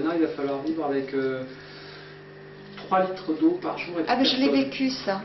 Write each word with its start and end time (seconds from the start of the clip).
Ben 0.00 0.12
il 0.16 0.22
va 0.22 0.28
falloir 0.28 0.62
vivre 0.62 0.84
avec 0.84 1.14
euh, 1.14 1.44
3 2.76 3.00
litres 3.04 3.32
d'eau 3.40 3.58
par 3.62 3.78
jour 3.78 3.98
et 4.00 4.04
Ah 4.08 4.16
mais 4.16 4.24
je 4.24 4.36
l'ai 4.36 4.48
vécu 4.48 4.90
ça. 4.90 5.22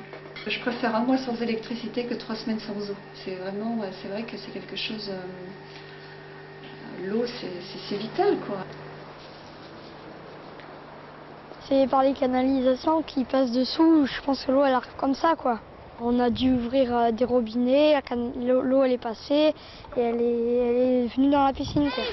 Je 0.47 0.59
préfère 0.59 0.95
un 0.95 0.99
mois 0.99 1.17
sans 1.17 1.41
électricité 1.41 2.03
que 2.05 2.13
trois 2.13 2.35
semaines 2.35 2.59
sans 2.59 2.77
eau. 2.91 2.95
C'est 3.23 3.35
vraiment, 3.35 3.79
c'est 4.01 4.07
vrai 4.09 4.23
que 4.23 4.37
c'est 4.37 4.51
quelque 4.51 4.75
chose. 4.75 5.09
euh, 5.09 5.21
L'eau, 7.03 7.25
c'est- 7.25 7.97
vital 7.97 8.37
quoi. 8.47 8.57
C'est 11.67 11.87
par 11.89 12.03
les 12.03 12.13
canalisations 12.13 13.01
qui 13.01 13.23
passent 13.25 13.51
dessous. 13.51 14.05
Je 14.05 14.21
pense 14.21 14.45
que 14.45 14.51
l'eau 14.51 14.63
elle 14.63 14.73
arrive 14.73 14.95
comme 14.97 15.15
ça 15.15 15.35
quoi. 15.35 15.59
On 16.01 16.19
a 16.19 16.29
dû 16.29 16.51
ouvrir 16.53 16.95
euh, 16.95 17.11
des 17.11 17.25
robinets, 17.25 17.99
l'eau, 18.45 18.83
elle 18.83 18.91
est 18.91 18.97
passée 18.97 19.53
et 19.97 20.01
elle 20.01 20.21
est, 20.21 20.55
elle 20.57 20.75
est 20.77 21.15
venue 21.15 21.29
dans 21.31 21.45
la 21.45 21.53
piscine 21.53 21.89
quoi. 21.89 22.03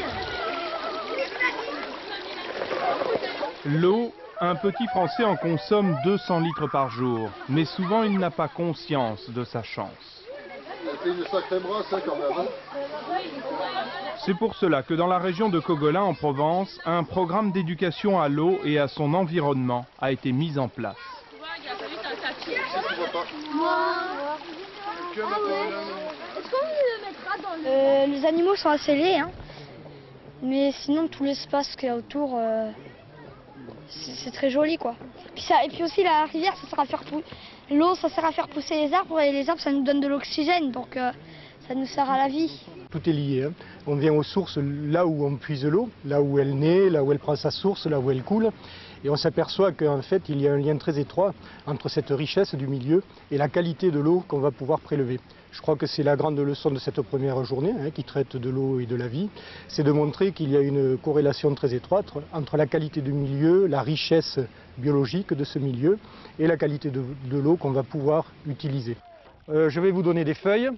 L'eau, 3.65 4.13
un 4.41 4.57
petit 4.57 4.87
Français 4.89 5.25
en 5.25 5.37
consomme 5.37 5.97
200 6.05 6.41
litres 6.41 6.67
par 6.67 6.91
jour, 6.91 7.31
mais 7.49 7.65
souvent 7.65 8.03
il 8.03 8.19
n'a 8.19 8.31
pas 8.31 8.49
conscience 8.49 9.31
de 9.31 9.45
sa 9.45 9.63
chance. 9.63 10.25
Ça 10.85 10.99
fait 11.03 11.11
une 11.11 11.25
sacrée 11.27 11.61
brosse 11.61 11.87
hein, 11.93 12.01
quand 12.05 12.17
même. 12.17 12.39
hein. 12.39 12.47
C'est 14.25 14.37
pour 14.37 14.55
cela 14.57 14.83
que 14.83 14.95
dans 14.95 15.07
la 15.07 15.19
région 15.19 15.49
de 15.49 15.61
Cogolin 15.61 16.03
en 16.03 16.15
Provence, 16.15 16.81
un 16.85 17.05
programme 17.05 17.53
d'éducation 17.53 18.21
à 18.21 18.29
l'eau 18.29 18.59
et 18.65 18.79
à 18.79 18.89
son 18.89 19.15
environnement 19.15 19.87
a 20.01 20.11
été 20.11 20.33
mis 20.33 20.59
en 20.59 20.69
place. 20.69 20.97
Euh, 27.67 28.07
les 28.07 28.25
animaux 28.27 28.57
sont 28.57 28.71
assez 28.71 28.95
laids, 28.97 29.19
hein. 29.21 29.31
mais 30.43 30.73
sinon 30.73 31.07
tout 31.07 31.23
l'espace 31.25 31.77
qu'il 31.77 31.89
y 31.89 31.93
a 31.93 31.97
autour, 31.97 32.37
euh, 32.37 32.71
c'est 34.25 34.31
très 34.31 34.51
joli 34.51 34.77
quoi. 34.79 34.95
Puis 35.35 35.45
ça, 35.45 35.65
et 35.65 35.69
puis 35.69 35.83
aussi 35.83 36.03
la 36.03 36.25
rivière, 36.25 36.55
ça 36.57 36.69
sert 36.69 36.81
à 36.81 36.85
faire 36.87 37.03
l'eau, 37.71 37.95
ça 37.95 38.09
sert 38.09 38.25
à 38.25 38.33
faire 38.33 38.49
pousser 38.49 38.75
les 38.87 38.93
arbres 38.93 39.21
et 39.21 39.33
les 39.33 39.49
arbres, 39.49 39.61
ça 39.61 39.73
nous 39.73 39.83
donne 39.83 40.01
de 40.01 40.09
l'oxygène, 40.09 40.71
donc 40.71 40.97
euh, 40.97 41.11
ça 41.69 41.75
nous 41.75 41.87
sert 41.87 42.09
à 42.11 42.19
la 42.19 42.29
vie. 42.29 42.51
Tout 42.91 43.09
est 43.09 43.13
lié. 43.13 43.45
hein. 43.45 43.53
On 43.87 43.97
vient 43.97 44.13
aux 44.13 44.23
sources 44.23 44.59
là 44.59 45.07
où 45.07 45.25
on 45.27 45.37
puise 45.37 45.65
l'eau, 45.65 45.89
là 46.05 46.21
où 46.21 46.39
elle 46.39 46.55
naît, 46.59 46.91
là 46.91 47.03
où 47.03 47.13
elle 47.13 47.19
prend 47.19 47.37
sa 47.37 47.51
source, 47.51 47.87
là 47.87 47.99
où 47.99 48.11
elle 48.11 48.23
coule. 48.23 48.51
Et 49.05 49.11
on 49.11 49.17
s'aperçoit 49.17 49.73
qu'en 49.73 50.03
fait, 50.03 50.29
il 50.29 50.41
y 50.41 50.47
a 50.47 50.53
un 50.53 50.59
lien 50.59 50.77
très 50.77 50.99
étroit 50.99 51.35
entre 51.67 51.89
cette 51.89 52.11
richesse 52.11 52.55
du 52.55 52.67
milieu 52.67 53.03
et 53.31 53.37
la 53.37 53.49
qualité 53.49 53.91
de 53.91 53.99
l'eau 53.99 54.25
qu'on 54.29 54.39
va 54.39 54.51
pouvoir 54.51 54.81
prélever. 54.81 55.19
Je 55.51 55.61
crois 55.61 55.77
que 55.77 55.87
c'est 55.87 56.03
la 56.03 56.17
grande 56.17 56.39
leçon 56.39 56.71
de 56.71 56.79
cette 56.79 57.03
première 57.03 57.45
journée 57.45 57.75
hein, 57.79 57.91
qui 57.91 58.05
traite 58.05 58.37
de 58.37 58.49
l'eau 58.49 58.81
et 58.81 58.87
de 58.87 58.97
la 58.97 59.09
vie, 59.09 59.29
c'est 59.69 59.83
de 59.83 59.93
montrer 59.93 60.33
qu'il 60.33 60.51
y 60.51 60.57
a 60.57 60.61
une 60.61 60.97
corrélation 60.97 61.55
très 61.55 61.75
étroite 61.75 62.07
entre 62.33 62.57
la 62.57 62.67
qualité 62.67 63.01
du 63.01 63.13
milieu, 63.13 63.67
la 63.67 63.83
richesse 63.83 64.39
biologique 64.79 65.35
de 65.35 65.45
ce 65.45 65.59
milieu 65.59 65.99
et 66.39 66.47
la 66.47 66.57
qualité 66.57 66.91
de, 66.91 67.03
l'eau 67.37 67.57
qu'on 67.57 67.73
va 67.73 67.83
pouvoir 67.83 68.25
utiliser. 68.47 68.97
Euh, 69.49 69.69
je 69.69 69.81
vais 69.81 69.91
vous 69.91 70.03
donner 70.03 70.25
des 70.25 70.35
feuilles. 70.35 70.71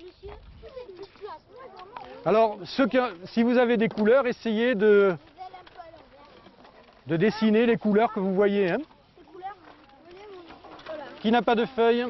Alors, 2.24 2.58
si 2.64 3.42
vous 3.42 3.58
avez 3.58 3.76
des 3.76 3.88
couleurs, 3.88 4.26
essayez 4.26 4.74
de, 4.74 5.14
de 7.06 7.16
dessiner 7.16 7.66
les 7.66 7.76
couleurs 7.76 8.12
que 8.12 8.20
vous 8.20 8.34
voyez. 8.34 8.70
hein. 8.70 8.78
Qui 11.20 11.30
n'a 11.30 11.42
pas 11.42 11.54
de 11.54 11.64
feuilles? 11.64 12.06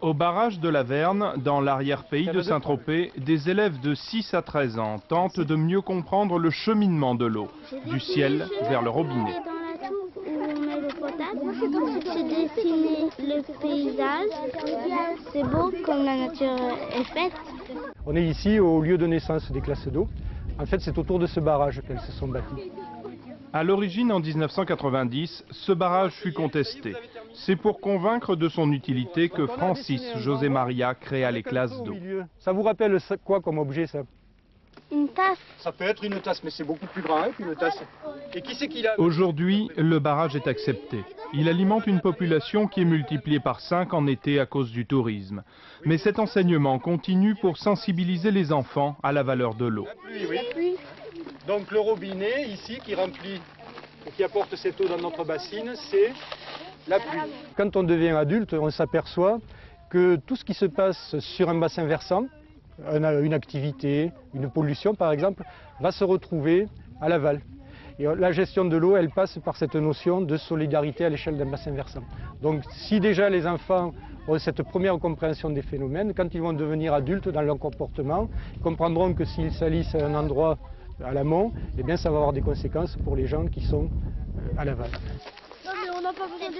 Au 0.00 0.14
barrage 0.14 0.58
de 0.58 0.68
la 0.68 0.82
Verne, 0.82 1.34
dans 1.36 1.60
l'arrière-pays 1.60 2.26
de 2.26 2.42
Saint-Tropez, 2.42 3.12
des 3.16 3.48
élèves 3.48 3.80
de 3.80 3.94
6 3.94 4.34
à 4.34 4.42
13 4.42 4.78
ans 4.80 4.98
tentent 5.08 5.38
de 5.38 5.54
mieux 5.54 5.80
comprendre 5.80 6.40
le 6.40 6.50
cheminement 6.50 7.14
de 7.14 7.24
l'eau, 7.26 7.48
du 7.86 8.00
ciel 8.00 8.48
vers 8.68 8.82
le 8.82 8.90
robinet. 8.90 9.32
Dans 9.44 9.52
la 9.70 9.88
tour 9.88 10.08
où 10.16 10.28
on 10.28 10.60
met 10.60 10.80
l'eau 10.80 10.88
potable, 10.88 11.40
j'ai 12.12 12.24
dessiné 12.24 13.10
le 13.20 13.42
paysage. 13.60 14.30
C'est 15.32 15.44
beau 15.44 15.70
comme 15.84 16.04
la 16.04 16.16
nature 16.16 16.56
est 16.96 17.04
faite. 17.04 17.32
On 18.04 18.16
est 18.16 18.24
ici 18.24 18.58
au 18.58 18.80
lieu 18.80 18.98
de 18.98 19.06
naissance 19.06 19.52
des 19.52 19.60
classes 19.60 19.86
d'eau. 19.86 20.08
En 20.58 20.66
fait, 20.66 20.80
c'est 20.80 20.98
autour 20.98 21.20
de 21.20 21.26
ce 21.26 21.38
barrage 21.38 21.80
qu'elles 21.86 22.00
se 22.00 22.10
sont 22.12 22.26
bâties. 22.26 22.72
À 23.54 23.64
l'origine, 23.64 24.10
en 24.12 24.20
1990, 24.20 25.44
ce 25.50 25.72
barrage 25.72 26.12
fut 26.12 26.32
contesté. 26.32 26.94
C'est 27.34 27.56
pour 27.56 27.80
convaincre 27.80 28.34
de 28.34 28.48
son 28.48 28.72
utilité 28.72 29.28
que 29.28 29.46
Francis 29.46 30.02
José 30.16 30.48
Maria 30.48 30.94
créa 30.94 31.30
les 31.30 31.42
classes 31.42 31.78
Au 31.78 31.84
d'eau. 31.84 31.94
Ça 32.38 32.52
vous 32.52 32.62
rappelle 32.62 32.98
quoi 33.22 33.40
comme 33.40 33.58
objet 33.58 33.86
ça? 33.86 34.04
Une 34.90 35.08
tasse. 35.08 35.38
Ça 35.58 35.70
peut 35.70 35.84
être 35.84 36.02
une 36.02 36.18
tasse, 36.20 36.42
mais 36.42 36.50
c'est 36.50 36.64
beaucoup 36.64 36.86
plus 36.86 37.02
grand 37.02 37.22
hein, 37.22 37.30
qu'une 37.36 37.54
tasse. 37.54 37.78
Et 38.34 38.40
qui 38.40 38.54
c'est 38.54 38.68
qui 38.68 38.82
l'a 38.82 38.98
Aujourd'hui, 38.98 39.70
le 39.76 39.98
barrage 39.98 40.34
est 40.34 40.46
accepté. 40.46 41.04
Il 41.34 41.48
alimente 41.48 41.86
une 41.86 42.00
population 42.00 42.66
qui 42.66 42.80
est 42.80 42.86
multipliée 42.86 43.40
par 43.40 43.60
5 43.60 43.92
en 43.92 44.06
été 44.06 44.40
à 44.40 44.46
cause 44.46 44.70
du 44.70 44.86
tourisme. 44.86 45.42
Mais 45.84 45.98
cet 45.98 46.18
enseignement 46.18 46.78
continue 46.78 47.34
pour 47.34 47.58
sensibiliser 47.58 48.30
les 48.30 48.50
enfants 48.52 48.96
à 49.02 49.12
la 49.12 49.22
valeur 49.22 49.54
de 49.54 49.66
l'eau. 49.66 49.86
Donc 51.46 51.70
le 51.72 51.80
robinet 51.80 52.44
ici 52.48 52.78
qui 52.84 52.94
remplit 52.94 53.40
et 54.06 54.10
qui 54.10 54.22
apporte 54.22 54.54
cette 54.56 54.80
eau 54.80 54.86
dans 54.88 54.98
notre 54.98 55.24
bassine, 55.24 55.72
c'est 55.90 56.12
la 56.88 56.98
pluie. 57.00 57.18
Quand 57.56 57.74
on 57.76 57.82
devient 57.82 58.10
adulte, 58.10 58.54
on 58.54 58.70
s'aperçoit 58.70 59.38
que 59.90 60.16
tout 60.16 60.36
ce 60.36 60.44
qui 60.44 60.54
se 60.54 60.66
passe 60.66 61.18
sur 61.18 61.48
un 61.48 61.54
bassin 61.58 61.84
versant, 61.84 62.26
un- 62.86 63.22
une 63.22 63.34
activité, 63.34 64.12
une 64.34 64.50
pollution 64.50 64.94
par 64.94 65.12
exemple, 65.12 65.42
va 65.80 65.90
se 65.92 66.04
retrouver 66.04 66.68
à 67.00 67.08
l'aval. 67.08 67.40
Et 67.98 68.04
la 68.06 68.32
gestion 68.32 68.64
de 68.64 68.76
l'eau, 68.76 68.96
elle 68.96 69.10
passe 69.10 69.38
par 69.44 69.56
cette 69.56 69.74
notion 69.76 70.20
de 70.22 70.36
solidarité 70.36 71.04
à 71.04 71.08
l'échelle 71.08 71.36
d'un 71.36 71.46
bassin 71.46 71.72
versant. 71.72 72.02
Donc 72.40 72.62
si 72.70 73.00
déjà 73.00 73.28
les 73.28 73.46
enfants 73.46 73.92
ont 74.28 74.38
cette 74.38 74.62
première 74.62 74.98
compréhension 74.98 75.50
des 75.50 75.62
phénomènes, 75.62 76.14
quand 76.14 76.32
ils 76.34 76.40
vont 76.40 76.52
devenir 76.52 76.94
adultes 76.94 77.28
dans 77.28 77.42
leur 77.42 77.58
comportement, 77.58 78.28
ils 78.54 78.60
comprendront 78.60 79.12
que 79.12 79.24
s'ils 79.24 79.52
salissent 79.52 79.94
un 79.96 80.14
endroit 80.14 80.56
à 81.04 81.12
l'amont, 81.12 81.52
eh 81.78 81.82
bien 81.82 81.96
ça 81.96 82.10
va 82.10 82.16
avoir 82.16 82.32
des 82.32 82.42
conséquences 82.42 82.96
pour 83.04 83.16
les 83.16 83.26
gens 83.26 83.46
qui 83.46 83.60
sont 83.60 83.84
euh, 84.38 84.60
à 84.60 84.64
l'aval. 84.64 84.90
Non 85.64 85.72
mais 85.82 85.90
on 85.96 86.00
n'a 86.00 86.12
pas 86.12 86.26
besoin 86.26 86.48
de. 86.50 86.56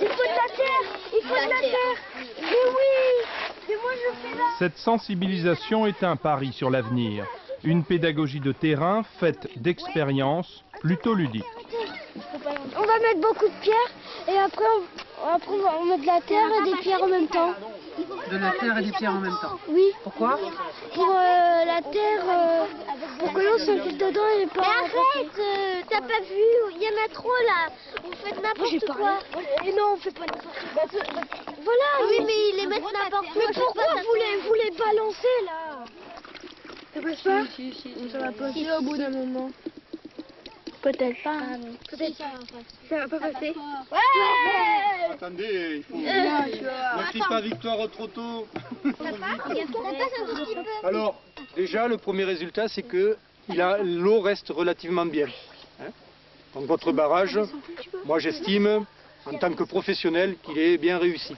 Il 0.00 0.08
faut 0.08 0.22
de 0.22 0.28
la 0.28 0.56
terre. 0.56 0.86
Il 1.12 1.22
faut 1.22 1.34
de 1.34 1.50
la 1.50 1.60
terre. 1.60 1.98
Mais 2.40 2.64
oui. 2.68 3.26
Mais 3.68 3.74
moi 3.82 3.92
je 3.94 4.28
fais 4.28 4.36
là. 4.36 4.44
Cette 4.58 4.76
sensibilisation 4.76 5.86
est 5.86 6.02
un 6.02 6.16
pari 6.16 6.52
sur 6.52 6.70
l'avenir. 6.70 7.26
Une 7.62 7.84
pédagogie 7.84 8.40
de 8.40 8.52
terrain 8.52 9.02
faite 9.18 9.48
d'expériences 9.56 10.64
plutôt 10.80 11.14
ludiques. 11.14 11.44
On 12.76 12.82
va 12.82 12.98
mettre 12.98 13.20
beaucoup 13.20 13.46
de 13.48 13.60
pierres 13.62 13.92
et 14.28 14.38
après 14.38 14.64
on, 14.64 15.34
après 15.34 15.52
on 15.52 15.84
va 15.84 15.96
mettre 15.96 16.02
de 16.02 16.06
la 16.06 16.20
terre 16.20 16.48
et 16.60 16.70
des 16.70 16.76
pierres 16.82 17.02
en 17.02 17.08
même 17.08 17.28
temps. 17.28 17.54
De 18.34 18.40
la 18.40 18.50
terre 18.50 18.78
et 18.78 18.82
des 18.82 18.90
pierres 18.90 19.12
en 19.14 19.20
même 19.20 19.36
temps. 19.40 19.60
Oui. 19.68 19.92
Pourquoi 20.02 20.40
Pour 20.92 21.08
euh, 21.08 21.64
la 21.66 21.80
terre, 21.82 22.24
euh, 22.28 22.64
pour 23.20 23.32
que 23.32 23.38
l'eau 23.38 23.58
s'infiltre 23.58 24.06
dedans 24.06 24.28
et 24.40 24.46
pas. 24.46 24.62
arrête, 24.62 25.38
euh, 25.38 25.82
t'as 25.88 26.00
pas 26.00 26.18
vu, 26.18 26.42
il 26.74 26.82
y 26.82 26.88
en 26.88 27.04
a 27.04 27.08
trop 27.12 27.30
là. 27.46 27.72
On 28.04 28.10
fait 28.10 28.34
n'importe 28.42 28.96
quoi. 28.96 29.20
Et 29.64 29.72
non, 29.72 29.92
on 29.92 29.96
fait 29.98 30.10
pas 30.10 30.26
n'importe 30.26 31.12
quoi. 31.12 31.22
Voilà. 31.62 32.08
Oui, 32.08 32.24
mais 32.26 32.32
ils 32.50 32.56
les 32.56 32.66
mettent 32.66 32.82
n'importe 32.82 33.26
où. 33.36 33.38
Mais 33.38 33.54
pourquoi 33.54 33.84
vous 34.02 34.14
les, 34.14 34.36
vous 34.48 34.54
les 34.54 34.70
balancez 34.76 35.38
là 35.46 35.84
Ça 36.92 37.00
passe 37.00 37.22
pas 37.22 37.44
Ça 38.10 38.18
va 38.18 38.32
passer 38.32 38.66
au 38.76 38.82
bout 38.82 38.96
d'un 38.96 39.10
moment. 39.10 39.50
Peut-être 40.82 41.22
pas. 41.22 41.38
Peut-être 41.88 42.18
pas. 42.18 42.32
Ça 42.90 42.96
va 42.98 43.08
pas 43.08 43.30
passer. 43.30 43.54
Ouais 43.90 45.12
Attendez, 45.12 45.76
il 45.76 45.82
faut. 45.84 45.96
Crie 47.14 47.28
pas 47.28 47.40
victoire 47.40 47.88
trop 47.90 48.06
tôt. 48.08 48.46
Ça 48.84 48.90
passe 48.92 49.14
un 49.14 49.38
petit 49.54 50.54
peu. 50.54 50.86
Alors, 50.86 51.20
déjà, 51.54 51.86
le 51.86 51.96
premier 51.96 52.24
résultat, 52.24 52.66
c'est 52.66 52.82
que 52.82 53.16
il 53.48 53.60
a- 53.60 53.78
l'eau 53.78 54.20
reste 54.20 54.48
relativement 54.48 55.06
bien. 55.06 55.28
hein. 55.80 55.90
Donc 56.54 56.64
votre 56.66 56.90
barrage, 56.92 57.38
moi 58.04 58.18
j'estime, 58.18 58.84
en 59.26 59.38
tant 59.38 59.52
que 59.52 59.62
professionnel, 59.64 60.36
qu'il 60.44 60.58
est 60.58 60.76
bien 60.76 60.98
réussi. 60.98 61.36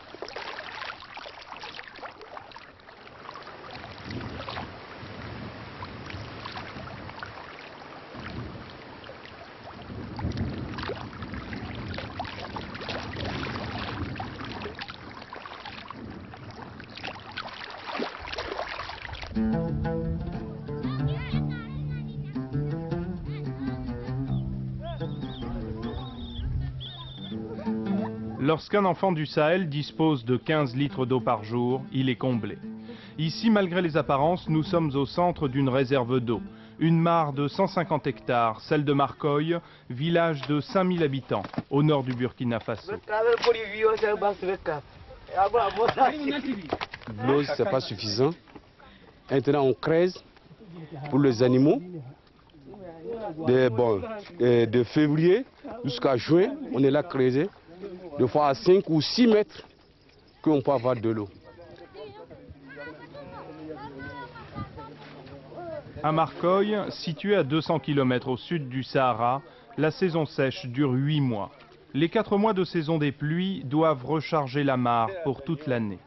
Lorsqu'un 28.57 28.87
enfant 28.87 29.13
du 29.13 29.27
Sahel 29.27 29.69
dispose 29.69 30.25
de 30.25 30.39
15 30.39 30.75
litres 30.77 31.05
d'eau 31.05 31.21
par 31.21 31.45
jour, 31.45 31.83
il 31.93 32.09
est 32.09 32.17
comblé. 32.17 32.57
Ici, 33.19 33.51
malgré 33.51 33.83
les 33.83 33.99
apparences, 33.99 34.49
nous 34.49 34.63
sommes 34.63 34.97
au 34.97 35.05
centre 35.05 35.47
d'une 35.47 35.69
réserve 35.69 36.21
d'eau. 36.21 36.41
Une 36.79 36.99
mare 36.99 37.35
de 37.35 37.49
150 37.49 38.07
hectares, 38.07 38.63
celle 38.63 38.87
de 38.87 38.95
Marcoy, 38.95 39.61
village 39.91 40.41
de 40.49 40.61
5000 40.61 41.03
habitants, 41.03 41.43
au 41.69 41.83
nord 41.83 42.03
du 42.03 42.15
Burkina 42.15 42.59
Faso. 42.59 42.93
Ce 42.93 42.97
pas 47.63 47.83
suffisant. 47.83 48.31
Maintenant, 49.31 49.65
on 49.65 49.75
pour 51.11 51.19
les 51.19 51.43
animaux. 51.43 51.83
De 54.39 54.83
février 54.85 55.45
jusqu'à 55.85 56.17
juin, 56.17 56.55
on 56.73 56.83
est 56.83 56.91
là 56.91 57.03
creusé. 57.03 57.51
De 58.19 58.27
fois 58.27 58.49
à 58.49 58.55
5 58.55 58.89
ou 58.89 59.01
6 59.01 59.27
mètres 59.27 59.63
qu'on 60.43 60.63
peut 60.63 60.73
avoir 60.73 60.97
de 60.97 61.11
l'eau. 61.11 61.29
À 66.03 66.13
Marcoy, 66.13 66.77
situé 66.91 67.35
à 67.37 67.43
200 67.43 67.81
km 67.81 68.29
au 68.29 68.37
sud 68.37 68.69
du 68.69 68.83
Sahara, 68.83 69.43
la 69.77 69.91
saison 69.91 70.25
sèche 70.25 70.67
dure 70.67 70.93
8 70.93 71.21
mois. 71.21 71.51
Les 71.95 72.09
4 72.09 72.39
mois 72.39 72.53
de 72.53 72.65
saison 72.65 72.99
des 72.99 73.13
pluies 73.13 73.63
doivent 73.65 74.05
recharger 74.05 74.65
la 74.65 74.77
mare 74.77 75.11
pour 75.25 75.43
toute 75.43 75.67
l'année. 75.67 75.99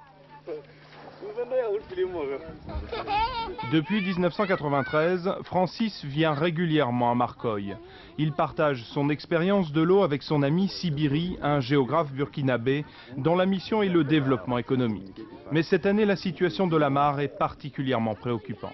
Depuis 3.72 4.02
1993, 4.02 5.30
Francis 5.44 6.04
vient 6.06 6.34
régulièrement 6.34 7.12
à 7.12 7.16
Marcoy. 7.16 7.76
Il 8.18 8.32
partage 8.34 8.84
son 8.84 9.10
expérience 9.10 9.72
de 9.72 9.82
l'eau 9.82 10.04
avec 10.04 10.24
son 10.24 10.44
ami 10.44 10.68
Sibiri, 10.68 11.38
un 11.42 11.60
géographe 11.60 12.12
burkinabé, 12.12 12.86
dont 13.18 13.36
la 13.36 13.46
mission 13.46 13.82
est 13.82 13.90
le 13.90 14.04
développement 14.04 14.58
économique. 14.58 15.22
Mais 15.52 15.64
cette 15.64 15.86
année, 15.86 16.06
la 16.06 16.16
situation 16.16 16.68
de 16.68 16.78
la 16.78 16.90
mare 16.90 17.20
est 17.22 17.38
particulièrement 17.40 18.16
préoccupante. 18.16 18.74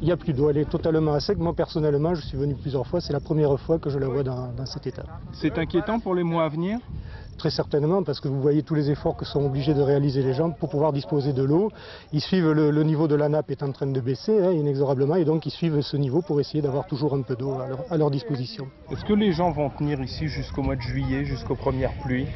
Il 0.00 0.04
n'y 0.06 0.12
a 0.12 0.16
plus 0.16 0.32
d'eau, 0.32 0.48
elle 0.48 0.58
est 0.58 0.70
totalement 0.70 1.14
à 1.14 1.20
sec. 1.20 1.38
Moi 1.38 1.54
personnellement, 1.54 2.14
je 2.14 2.20
suis 2.20 2.38
venu 2.38 2.54
plusieurs 2.54 2.86
fois, 2.86 3.00
c'est 3.00 3.12
la 3.12 3.20
première 3.20 3.58
fois 3.58 3.80
que 3.80 3.90
je 3.90 3.98
la 3.98 4.06
vois 4.06 4.22
dans, 4.22 4.52
dans 4.52 4.66
cet 4.66 4.86
état. 4.86 5.04
C'est 5.32 5.58
inquiétant 5.58 5.98
pour 5.98 6.14
les 6.14 6.22
mois 6.22 6.44
à 6.44 6.48
venir? 6.48 6.78
Très 7.38 7.50
certainement, 7.50 8.02
parce 8.02 8.18
que 8.18 8.26
vous 8.26 8.42
voyez 8.42 8.64
tous 8.64 8.74
les 8.74 8.90
efforts 8.90 9.16
que 9.16 9.24
sont 9.24 9.44
obligés 9.44 9.72
de 9.72 9.80
réaliser 9.80 10.22
les 10.24 10.34
gens 10.34 10.50
pour 10.50 10.68
pouvoir 10.68 10.92
disposer 10.92 11.32
de 11.32 11.44
l'eau. 11.44 11.70
Ils 12.12 12.20
suivent 12.20 12.50
le, 12.50 12.72
le, 12.72 12.82
niveau 12.82 13.06
de 13.06 13.14
la 13.14 13.28
nappe 13.28 13.52
est 13.52 13.62
en 13.62 13.70
train 13.70 13.86
de 13.86 14.00
baisser 14.00 14.42
hein, 14.42 14.50
inexorablement, 14.50 15.14
et 15.14 15.24
donc 15.24 15.46
ils 15.46 15.52
suivent 15.52 15.80
ce 15.80 15.96
niveau 15.96 16.20
pour 16.20 16.40
essayer 16.40 16.60
d'avoir 16.62 16.86
toujours 16.86 17.14
un 17.14 17.22
peu 17.22 17.36
d'eau 17.36 17.52
à, 17.52 17.68
leur, 17.68 17.84
à 17.90 17.96
leur 17.96 18.10
disposition. 18.10 18.66
Est-ce 18.90 19.04
que 19.04 19.12
les 19.12 19.30
gens 19.30 19.52
vont 19.52 19.70
tenir 19.70 20.00
ici 20.00 20.26
jusqu'au 20.26 20.62
mois 20.62 20.74
de 20.74 20.80
juillet, 20.80 21.24
jusqu'aux 21.24 21.54
premières 21.54 21.92
pluies? 22.02 22.26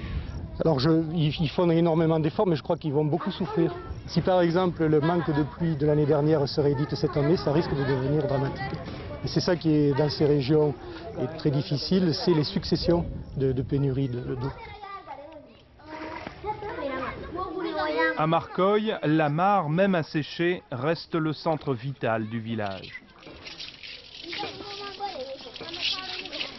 Alors 0.64 0.78
je, 0.78 0.90
ils, 1.12 1.48
font 1.48 1.68
énormément 1.70 2.20
d'efforts, 2.20 2.46
mais 2.46 2.54
je 2.54 2.62
crois 2.62 2.76
qu'ils 2.76 2.92
vont 2.92 3.04
beaucoup 3.04 3.32
souffrir. 3.32 3.74
Si 4.06 4.20
par 4.20 4.40
exemple 4.40 4.84
le 4.84 5.00
manque 5.00 5.34
de 5.34 5.42
pluie 5.42 5.74
de 5.74 5.84
l'année 5.84 6.06
dernière 6.06 6.46
se 6.48 6.60
réédite 6.60 6.94
cette 6.94 7.16
année, 7.16 7.36
ça 7.36 7.50
risque 7.50 7.74
de 7.74 7.82
devenir 7.82 8.24
dramatique. 8.28 8.78
Et 9.24 9.28
c'est 9.28 9.40
ça 9.40 9.56
qui 9.56 9.70
est 9.70 9.98
dans 9.98 10.10
ces 10.10 10.26
régions 10.26 10.74
est 11.18 11.36
très 11.38 11.50
difficile, 11.50 12.14
c'est 12.14 12.34
les 12.34 12.44
successions 12.44 13.04
de, 13.36 13.50
de 13.50 13.62
pénuries 13.62 14.08
d'eau. 14.08 14.52
À 18.18 18.26
Marcoy, 18.26 18.92
la 19.02 19.28
mare, 19.28 19.70
même 19.70 19.94
asséchée, 19.94 20.62
reste 20.70 21.14
le 21.14 21.32
centre 21.32 21.74
vital 21.74 22.28
du 22.28 22.40
village. 22.40 23.02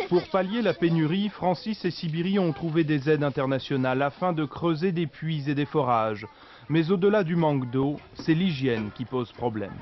Pour 0.09 0.23
pallier 0.31 0.61
la 0.61 0.73
pénurie, 0.73 1.29
Francis 1.29 1.85
et 1.85 1.91
Sibiri 1.91 2.39
ont 2.39 2.53
trouvé 2.53 2.83
des 2.83 3.09
aides 3.09 3.23
internationales 3.23 4.01
afin 4.01 4.33
de 4.33 4.45
creuser 4.45 4.91
des 4.91 5.07
puits 5.07 5.43
et 5.47 5.55
des 5.55 5.65
forages. 5.65 6.27
Mais 6.69 6.91
au-delà 6.91 7.23
du 7.23 7.35
manque 7.35 7.69
d'eau, 7.69 7.99
c'est 8.15 8.33
l'hygiène 8.33 8.89
qui 8.95 9.05
pose 9.05 9.31
problème. 9.31 9.73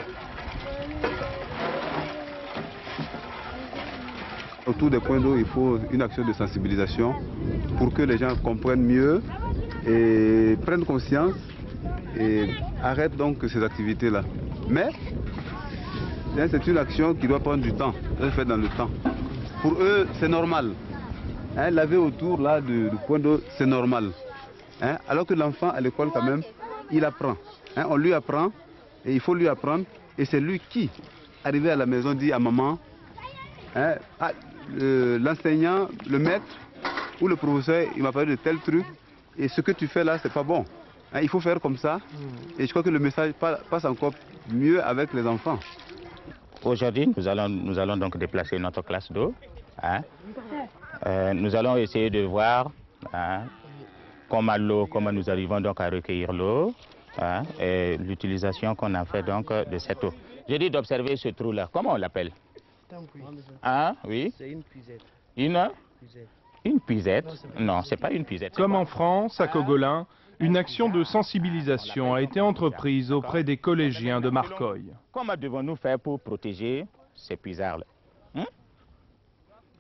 Autour 4.68 4.90
des 4.90 5.00
points 5.00 5.20
d'eau, 5.20 5.36
il 5.38 5.46
faut 5.46 5.80
une 5.90 6.02
action 6.02 6.24
de 6.24 6.34
sensibilisation 6.34 7.16
pour 7.78 7.94
que 7.94 8.02
les 8.02 8.18
gens 8.18 8.36
comprennent 8.36 8.84
mieux 8.84 9.24
et 9.86 10.58
prennent 10.66 10.86
conscience 10.86 11.34
et 12.18 12.50
arrêtent 12.84 13.16
donc 13.16 13.38
ces 13.48 13.64
activités-là. 13.64 14.24
Mais 14.70 14.90
c'est 16.50 16.66
une 16.68 16.78
action 16.78 17.14
qui 17.14 17.28
doit 17.28 17.40
prendre 17.40 17.62
du 17.64 17.74
temps, 17.74 17.94
se 18.20 18.30
fait 18.30 18.46
dans 18.46 18.58
le 18.58 18.68
temps. 18.70 18.90
Pour 19.62 19.74
eux, 19.74 20.08
c'est 20.20 20.28
normal. 20.28 20.72
Hein, 21.58 21.70
laver 21.72 21.98
autour 21.98 22.40
là, 22.40 22.62
du, 22.62 22.90
point 23.06 23.20
d'eau, 23.20 23.42
c'est 23.58 23.66
normal. 23.66 24.12
Hein, 24.82 24.98
alors 25.10 25.26
que 25.26 25.34
l'enfant 25.34 25.70
à 25.70 25.82
l'école, 25.82 26.10
quand 26.14 26.24
même, 26.24 26.42
il 26.92 27.04
apprend. 27.04 27.36
Hein, 27.76 27.86
on 27.90 27.98
lui 27.98 28.14
apprend 28.14 28.52
et 29.06 29.14
il 29.14 29.20
faut 29.20 29.36
lui 29.36 29.48
apprendre. 29.48 29.84
Et 30.18 30.26
c'est 30.26 30.40
lui 30.40 30.62
qui, 30.70 30.90
arrivé 31.44 31.70
à 31.72 31.76
la 31.76 31.86
maison, 31.86 32.14
dit 32.14 32.32
à 32.32 32.40
maman, 32.40 32.80
ah, 33.76 33.98
l'enseignant, 34.80 35.90
le, 36.06 36.12
le 36.12 36.20
maître 36.20 36.46
ou 37.22 37.28
le 37.28 37.36
professeur, 37.36 37.88
il 37.96 38.04
m'a 38.04 38.12
parlé 38.12 38.32
de 38.32 38.36
tel 38.42 38.58
truc. 38.60 38.86
Et 39.38 39.48
ce 39.48 39.62
que 39.62 39.72
tu 39.72 39.88
fais 39.88 40.04
là, 40.04 40.18
c'est 40.20 40.32
pas 40.32 40.44
bon. 40.44 40.66
Hein, 41.14 41.20
il 41.22 41.30
faut 41.30 41.40
faire 41.40 41.60
comme 41.60 41.78
ça. 41.78 42.00
Et 42.58 42.66
je 42.66 42.70
crois 42.70 42.84
que 42.84 42.90
le 42.90 43.00
message 43.00 43.34
passe 43.34 43.86
encore 43.86 44.14
mieux 44.50 44.84
avec 44.84 45.14
les 45.14 45.28
enfants. 45.28 45.60
Aujourd'hui, 46.64 47.12
nous 47.16 47.28
allons, 47.28 47.50
nous 47.50 47.80
allons 47.80 47.98
donc 47.98 48.18
déplacer 48.18 48.58
notre 48.60 48.82
classe 48.82 49.12
d'eau. 49.12 49.34
Hein. 49.82 50.02
Euh, 51.06 51.34
nous 51.34 51.56
allons 51.56 51.76
essayer 51.78 52.10
de 52.10 52.22
voir 52.22 52.72
hein, 53.14 53.44
comment 54.30 54.58
l'eau, 54.58 54.86
comment 54.86 55.12
nous 55.12 55.30
arrivons 55.30 55.60
donc 55.60 55.82
à 55.82 55.90
recueillir 55.90 56.32
l'eau 56.32 56.74
hein, 57.18 57.44
et 57.60 57.98
l'utilisation 57.98 58.76
qu'on 58.76 58.94
a 58.94 59.06
fait 59.06 59.24
donc 59.24 59.52
de 59.52 59.78
cette 59.80 60.04
eau. 60.04 60.14
J'ai 60.48 60.60
dit 60.60 60.70
d'observer 60.70 61.16
ce 61.16 61.30
trou-là. 61.30 61.70
Comment 61.72 61.94
on 61.94 61.98
l'appelle? 61.98 62.32
Hein 63.64 63.96
Oui 64.08 64.32
C'est 64.38 64.50
une 64.50 64.64
puisette. 64.64 65.02
Une? 65.36 65.70
Une 66.64 66.80
puisette? 66.80 67.46
Non, 67.60 67.82
c'est 67.82 67.98
pas 67.98 68.12
une 68.12 68.26
puisette. 68.26 68.56
Comme 68.56 68.76
en 68.76 68.86
France, 68.86 69.40
à 69.42 69.48
Cogolin, 69.48 70.06
une 70.42 70.58
action 70.58 70.90
de 70.90 71.04
sensibilisation 71.04 72.16
a 72.16 72.22
été 72.22 72.42
entreprise 72.42 73.12
auprès 73.12 73.44
des 73.44 73.58
collégiens 73.58 74.20
de 74.20 74.30
Marcoy. 74.30 74.82
Comment 75.12 75.36
devons-nous 75.38 75.76
faire 75.76 76.00
pour 76.00 76.20
protéger 76.20 76.88
ces 77.16 77.36
puisards-là 77.38 77.86
hein? 78.34 78.46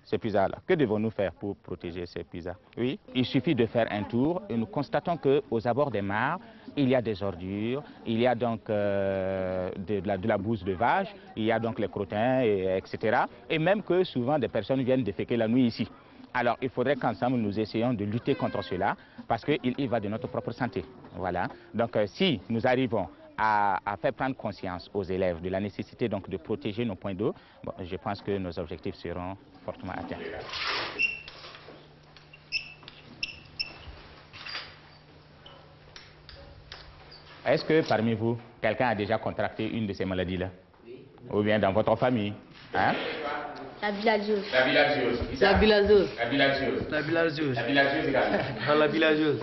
Ces 0.03 0.20
puisards-là. 0.20 0.60
Que 0.68 0.75
devons-nous 0.75 1.10
faire 1.10 1.32
pour 1.34 1.56
protéger 1.56 2.06
ces 2.06 2.24
puisards 2.24 2.58
Oui, 2.77 3.00
il 3.15 3.25
suffit 3.25 3.56
de 3.56 3.65
faire 3.65 3.88
un 3.89 4.03
tour 4.03 4.44
et 4.50 4.56
nous 4.56 4.68
constatons 4.68 5.18
qu'aux 5.18 5.68
abords 5.68 5.89
des 5.89 6.03
mares, 6.03 6.39
il 6.77 6.88
y 6.89 6.96
a 6.96 7.01
des 7.01 7.24
ordures, 7.24 7.82
il 8.06 8.20
y 8.20 8.27
a 8.27 8.36
donc 8.36 8.70
euh, 8.70 9.72
de, 9.77 10.01
la, 10.06 10.18
de, 10.18 10.38
bouse 10.38 10.63
de 10.63 10.74
vache, 10.74 11.13
il 11.36 11.46
y 11.46 11.51
a 11.51 11.60
donc 11.60 11.80
les 11.80 11.88
crottins, 11.88 12.41
et, 12.44 12.77
etc. 12.77 13.24
Et 13.50 13.58
même 13.58 13.82
que 13.82 14.03
souvent 14.03 14.38
des 14.38 14.48
personnes 14.48 14.84
viennent 14.84 15.03
déféquer 15.03 15.38
la 15.38 15.48
nuit 15.48 15.65
ici. 15.65 15.88
Alors, 16.33 16.57
il 16.61 16.69
faudrait 16.69 16.95
qu'ensemble, 16.95 17.38
nous 17.38 17.59
essayions 17.59 17.93
de 17.93 18.05
lutter 18.05 18.35
contre 18.35 18.63
cela, 18.63 18.95
parce 19.27 19.43
qu'il 19.43 19.59
y 19.77 19.88
va 19.88 20.00
de 20.00 20.07
notre 20.07 20.27
propre 20.27 20.51
santé. 20.51 20.83
Voilà. 21.15 21.47
Donc, 21.73 21.95
euh, 21.97 22.07
si 22.07 22.39
nous 22.50 22.65
arrivons 22.65 23.07
à, 23.38 23.79
à, 23.85 23.97
faire 23.97 24.13
prendre 24.13 24.35
conscience 24.35 24.89
aux 24.93 25.03
élèves 25.03 25.41
de 25.41 25.50
la 25.50 25.59
nécessité 25.59 26.07
donc, 26.07 26.29
de 26.29 26.38
protéger 26.38 26.85
nos 26.85 26.95
points 26.95 27.13
d'eau, 27.13 27.33
bon, 27.63 27.73
je 27.81 27.95
pense 27.97 28.21
que 28.21 28.38
nos 28.38 28.57
objectifs 28.59 28.95
seront 28.95 29.35
fortement 29.65 29.93
atteints. 29.93 30.17
Est-ce 37.45 37.65
que 37.65 37.88
parmi 37.88 38.13
vous, 38.13 38.38
quelqu'un 38.61 38.89
a 38.89 38.95
déjà 38.95 39.17
contracté 39.17 39.67
une 39.67 39.88
de 39.88 39.93
ces 39.93 40.05
maladies-là? 40.05 40.50
Oui. 40.85 41.03
Ou 41.29 41.41
bien 41.41 41.59
dans 41.59 41.73
votre 41.73 41.95
famille 41.97 42.33
hein? 42.73 42.93
La 43.81 43.89
villageuse. 43.89 44.43
La 44.53 44.63
villageuse. 44.63 45.19
La 45.41 45.53
villageuse. 45.55 46.09
La 46.19 46.29
villageuse. 46.29 46.88
La 46.91 47.01
villageuse. 47.01 47.55
La 47.55 47.63
villageuse 47.63 48.07
également. 48.07 48.75
La 48.77 48.88
villageuse. 48.88 49.39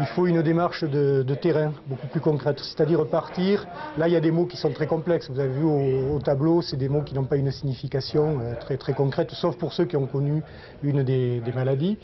Il 0.00 0.06
faut 0.06 0.26
une 0.26 0.40
démarche 0.40 0.84
de, 0.84 1.22
de 1.22 1.34
terrain 1.34 1.74
beaucoup 1.86 2.06
plus 2.06 2.20
concrète, 2.20 2.60
c'est-à-dire 2.60 3.06
partir. 3.08 3.66
Là, 3.98 4.08
il 4.08 4.14
y 4.14 4.16
a 4.16 4.20
des 4.20 4.30
mots 4.30 4.46
qui 4.46 4.56
sont 4.56 4.70
très 4.70 4.86
complexes. 4.86 5.28
Vous 5.28 5.38
avez 5.38 5.52
vu 5.52 5.64
au, 5.64 6.14
au 6.16 6.18
tableau, 6.20 6.62
c'est 6.62 6.78
des 6.78 6.88
mots 6.88 7.02
qui 7.02 7.14
n'ont 7.14 7.24
pas 7.24 7.36
une 7.36 7.50
signification 7.50 8.40
euh, 8.40 8.54
très, 8.58 8.78
très 8.78 8.94
concrète, 8.94 9.32
sauf 9.32 9.58
pour 9.58 9.74
ceux 9.74 9.84
qui 9.84 9.96
ont 9.98 10.06
connu 10.06 10.42
une 10.82 11.02
des, 11.02 11.40
des 11.40 11.52
maladies. 11.52 11.98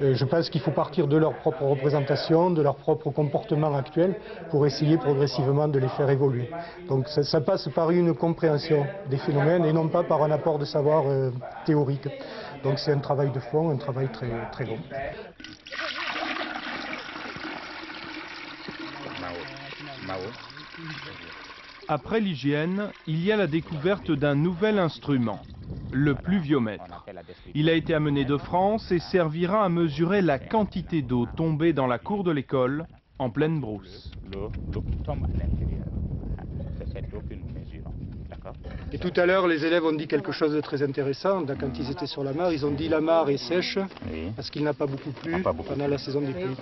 Euh, 0.00 0.14
je 0.14 0.24
pense 0.24 0.48
qu'il 0.48 0.62
faut 0.62 0.70
partir 0.70 1.06
de 1.06 1.18
leur 1.18 1.34
propre 1.34 1.64
représentation, 1.64 2.50
de 2.50 2.62
leur 2.62 2.76
propre 2.76 3.10
comportement 3.10 3.76
actuel, 3.76 4.14
pour 4.50 4.66
essayer 4.66 4.96
progressivement 4.96 5.68
de 5.68 5.78
les 5.78 5.88
faire 5.88 6.08
évoluer. 6.08 6.48
Donc 6.88 7.08
ça, 7.08 7.24
ça 7.24 7.42
passe 7.42 7.68
par 7.74 7.90
une 7.90 8.14
compréhension 8.14 8.86
des 9.10 9.18
phénomènes 9.18 9.66
et 9.66 9.72
non 9.74 9.88
pas 9.88 10.02
par 10.02 10.22
un 10.22 10.29
apport 10.30 10.58
de 10.58 10.64
savoir 10.64 11.04
euh, 11.06 11.30
théorique. 11.64 12.08
Donc 12.62 12.78
c'est 12.78 12.92
un 12.92 12.98
travail 12.98 13.30
de 13.30 13.40
fond, 13.40 13.70
un 13.70 13.76
travail 13.76 14.08
très, 14.12 14.30
très 14.52 14.66
long. 14.66 14.78
Après 21.88 22.20
l'hygiène, 22.20 22.90
il 23.08 23.24
y 23.24 23.32
a 23.32 23.36
la 23.36 23.48
découverte 23.48 24.12
d'un 24.12 24.36
nouvel 24.36 24.78
instrument, 24.78 25.40
le 25.90 26.14
pluviomètre. 26.14 27.04
Il 27.54 27.68
a 27.68 27.74
été 27.74 27.94
amené 27.94 28.24
de 28.24 28.36
France 28.36 28.92
et 28.92 29.00
servira 29.00 29.64
à 29.64 29.68
mesurer 29.68 30.22
la 30.22 30.38
quantité 30.38 31.02
d'eau 31.02 31.26
tombée 31.36 31.72
dans 31.72 31.88
la 31.88 31.98
cour 31.98 32.22
de 32.22 32.30
l'école 32.30 32.86
en 33.18 33.30
pleine 33.30 33.60
brousse. 33.60 34.12
L'eau 34.32 34.52
tombe 34.72 35.24
à 35.24 35.38
l'intérieur. 35.38 35.84
C'est 36.78 36.92
cette 36.92 37.12
eau. 37.12 37.22
D'accord 37.28 37.49
Et 38.92 38.98
tout 38.98 39.12
à 39.16 39.24
l'heure, 39.26 39.46
les 39.46 39.64
élèves 39.64 39.84
ont 39.84 39.92
dit 39.92 40.08
quelque 40.08 40.32
chose 40.32 40.52
de 40.52 40.60
très 40.60 40.82
intéressant. 40.82 41.44
Quand 41.46 41.70
ils 41.78 41.90
étaient 41.90 42.06
sur 42.06 42.24
la 42.24 42.32
mare, 42.32 42.52
ils 42.52 42.66
ont 42.66 42.72
dit 42.72 42.88
la 42.88 43.00
mare 43.00 43.28
est 43.30 43.36
sèche 43.36 43.78
Oui. 44.10 44.32
parce 44.34 44.50
qu'il 44.50 44.64
n'a 44.64 44.74
pas 44.74 44.86
beaucoup 44.86 45.10
plu 45.12 45.42
Pas 45.42 45.52
beaucoup. 45.52 45.68
pendant 45.70 45.86
la 45.86 45.96
saison 45.98 46.20
des 46.20 46.32
pluies. 46.32 46.56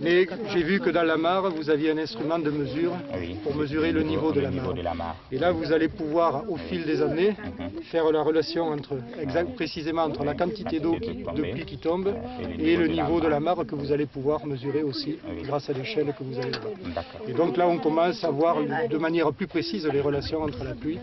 Mais 0.00 0.26
j'ai 0.52 0.62
vu 0.62 0.80
que 0.80 0.90
dans 0.90 1.02
la 1.04 1.16
mare, 1.16 1.50
vous 1.50 1.70
aviez 1.70 1.90
un 1.92 1.98
instrument 1.98 2.38
de 2.38 2.50
mesure 2.50 2.92
Oui. 3.16 3.36
pour 3.44 3.54
mesurer 3.54 3.92
le 3.92 4.02
niveau 4.02 4.32
de 4.32 4.36
le 4.40 4.42
la 4.46 4.50
niveau 4.50 4.66
mare. 4.66 4.74
de 4.74 4.82
la 4.82 4.94
mare. 4.94 5.16
Et 5.30 5.38
là, 5.38 5.52
vous 5.52 5.72
allez 5.72 5.88
pouvoir, 5.88 6.42
au 6.50 6.56
fil 6.56 6.84
des 6.84 7.00
années, 7.02 7.36
Mhm. 7.58 7.82
faire 7.82 8.10
la 8.10 8.22
relation 8.22 8.64
entre, 8.64 8.94
exact, 9.20 9.54
précisément 9.54 10.02
entre 10.02 10.24
la 10.24 10.34
quantité 10.34 10.80
d'eau 10.80 10.94
de 10.96 11.42
pluie 11.52 11.64
qui 11.64 11.78
tombe 11.78 12.12
et 12.58 12.76
le 12.76 12.88
niveau 12.88 13.20
de 13.20 13.28
la 13.28 13.40
mare 13.40 13.64
que 13.66 13.74
vous 13.74 13.92
allez 13.92 14.06
pouvoir 14.06 14.44
mesurer 14.46 14.82
aussi 14.82 15.18
Oui. 15.28 15.42
grâce 15.44 15.70
à 15.70 15.72
l'échelle 15.72 16.12
que 16.18 16.24
vous 16.24 16.38
allez 16.38 16.50
voir. 16.50 16.72
D'accord. 16.94 17.20
Et 17.28 17.32
donc 17.32 17.56
là, 17.56 17.68
on 17.68 17.78
commence 17.78 18.22
à 18.24 18.30
voir 18.30 18.56
de 18.90 18.98
manière 18.98 19.32
plus 19.32 19.46
précise 19.46 19.86
les 19.86 20.00
relations 20.00 20.42
entre 20.42 20.64
la 20.64 20.72
pluie 20.74 20.95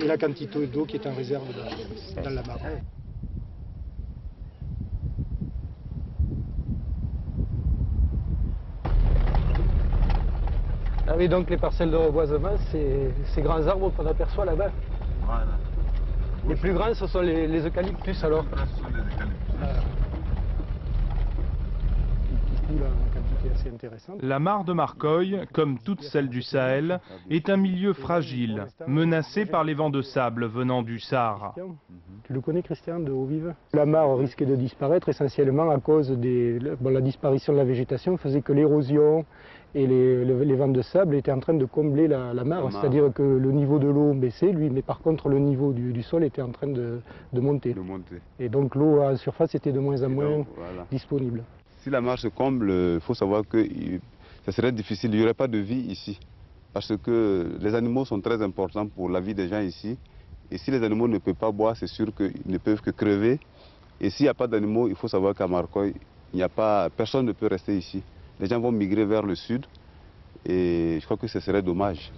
et 0.00 0.06
la 0.06 0.16
quantité 0.16 0.66
d'eau 0.66 0.84
qui 0.84 0.96
est 0.96 1.06
en 1.06 1.14
réserve 1.14 1.44
dans, 1.54 2.22
dans 2.22 2.30
la 2.30 2.42
mare. 2.42 2.58
Ah 11.08 11.14
oui, 11.18 11.28
donc 11.28 11.50
les 11.50 11.58
parcelles 11.58 11.90
de 11.90 11.96
reboisement, 11.96 12.56
c'est 12.70 13.10
ces 13.34 13.42
grands 13.42 13.66
arbres 13.66 13.90
qu'on 13.90 14.06
aperçoit 14.06 14.46
là-bas. 14.46 14.70
Les 16.48 16.56
plus 16.56 16.72
grands, 16.72 16.94
ce 16.94 17.06
sont 17.06 17.20
les, 17.20 17.46
les 17.46 17.66
eucalyptus 17.66 18.24
alors. 18.24 18.44
Ah. 19.62 19.66
Du 22.50 22.66
coup, 22.66 22.78
là, 22.80 22.86
assez 23.48 23.68
intéressante. 23.68 24.22
La 24.22 24.38
mare 24.38 24.64
de 24.64 24.72
Marcoy, 24.72 25.40
comme 25.52 25.78
toutes 25.78 26.02
celles 26.02 26.28
du 26.28 26.42
Sahel, 26.42 27.00
est 27.30 27.48
un 27.50 27.56
milieu 27.56 27.92
fragile, 27.92 28.66
menacé 28.86 29.46
par 29.46 29.64
les 29.64 29.74
vents 29.74 29.90
de 29.90 30.02
sable 30.02 30.46
venant 30.46 30.82
du 30.82 30.98
Sahara. 30.98 31.54
Tu 32.24 32.32
le 32.32 32.40
connais, 32.40 32.62
Christian, 32.62 33.00
de 33.00 33.10
Haut-Vive 33.10 33.54
La 33.72 33.86
mare 33.86 34.16
risquait 34.16 34.46
de 34.46 34.56
disparaître 34.56 35.08
essentiellement 35.08 35.70
à 35.70 35.78
cause 35.78 36.10
de 36.10 36.58
la 36.84 37.00
disparition 37.00 37.52
de 37.52 37.58
la 37.58 37.64
végétation 37.64 38.16
faisait 38.16 38.42
que 38.42 38.52
l'érosion 38.52 39.24
et 39.74 39.86
les, 39.86 40.24
le- 40.24 40.42
les 40.44 40.54
vents 40.54 40.68
de 40.68 40.82
sable 40.82 41.14
étaient 41.14 41.32
en 41.32 41.40
train 41.40 41.54
de 41.54 41.64
combler 41.64 42.06
la, 42.06 42.34
la 42.34 42.44
mare, 42.44 42.64
mare. 42.64 42.72
c'est-à-dire 42.72 43.10
que 43.14 43.22
le 43.22 43.52
niveau 43.52 43.78
de 43.78 43.88
l'eau 43.88 44.12
baissait, 44.12 44.52
lui, 44.52 44.68
mais 44.68 44.82
par 44.82 45.00
contre 45.00 45.30
le 45.30 45.38
niveau 45.38 45.72
du, 45.72 45.92
du 45.94 46.02
sol 46.02 46.24
était 46.24 46.42
en 46.42 46.50
train 46.50 46.66
de, 46.68 47.00
de 47.32 47.40
monter. 47.40 47.72
de 47.72 47.80
monter. 47.80 48.16
Et 48.38 48.50
donc 48.50 48.74
l'eau 48.74 49.00
en 49.02 49.16
surface 49.16 49.54
était 49.54 49.72
de 49.72 49.80
moins 49.80 50.02
en 50.02 50.10
Et 50.10 50.14
moins 50.14 50.28
donc, 50.28 50.46
voilà. 50.54 50.86
disponible. 50.90 51.42
Si 51.82 51.90
la 51.90 52.00
marche 52.00 52.20
se 52.22 52.28
comble, 52.28 52.70
il 52.70 53.00
faut 53.00 53.14
savoir 53.14 53.42
que 53.46 53.66
ça 54.44 54.52
serait 54.52 54.70
difficile, 54.70 55.12
il 55.12 55.18
n'y 55.18 55.24
aurait 55.24 55.34
pas 55.34 55.48
de 55.48 55.58
vie 55.58 55.80
ici. 55.90 56.16
Parce 56.72 56.96
que 56.96 57.58
les 57.60 57.74
animaux 57.74 58.04
sont 58.04 58.20
très 58.20 58.40
importants 58.40 58.86
pour 58.86 59.08
la 59.08 59.20
vie 59.20 59.34
des 59.34 59.48
gens 59.48 59.60
ici. 59.60 59.98
Et 60.48 60.58
si 60.58 60.70
les 60.70 60.80
animaux 60.84 61.08
ne 61.08 61.18
peuvent 61.18 61.34
pas 61.34 61.50
boire, 61.50 61.76
c'est 61.76 61.88
sûr 61.88 62.14
qu'ils 62.14 62.32
ne 62.46 62.58
peuvent 62.58 62.80
que 62.80 62.90
crever. 62.90 63.40
Et 64.00 64.10
s'il 64.10 64.26
n'y 64.26 64.30
a 64.30 64.34
pas 64.34 64.46
d'animaux, 64.46 64.86
il 64.86 64.94
faut 64.94 65.08
savoir 65.08 65.34
qu'à 65.34 65.48
Marcoy, 65.48 65.92
il 66.32 66.36
n'y 66.36 66.42
a 66.44 66.48
pas, 66.48 66.88
personne 66.88 67.26
ne 67.26 67.32
peut 67.32 67.48
rester 67.48 67.76
ici. 67.76 68.00
Les 68.38 68.46
gens 68.46 68.60
vont 68.60 68.70
migrer 68.70 69.04
vers 69.04 69.22
le 69.22 69.34
sud. 69.34 69.66
Et 70.46 70.98
je 71.00 71.04
crois 71.04 71.16
que 71.16 71.26
ce 71.26 71.40
serait 71.40 71.62
dommage. 71.62 72.12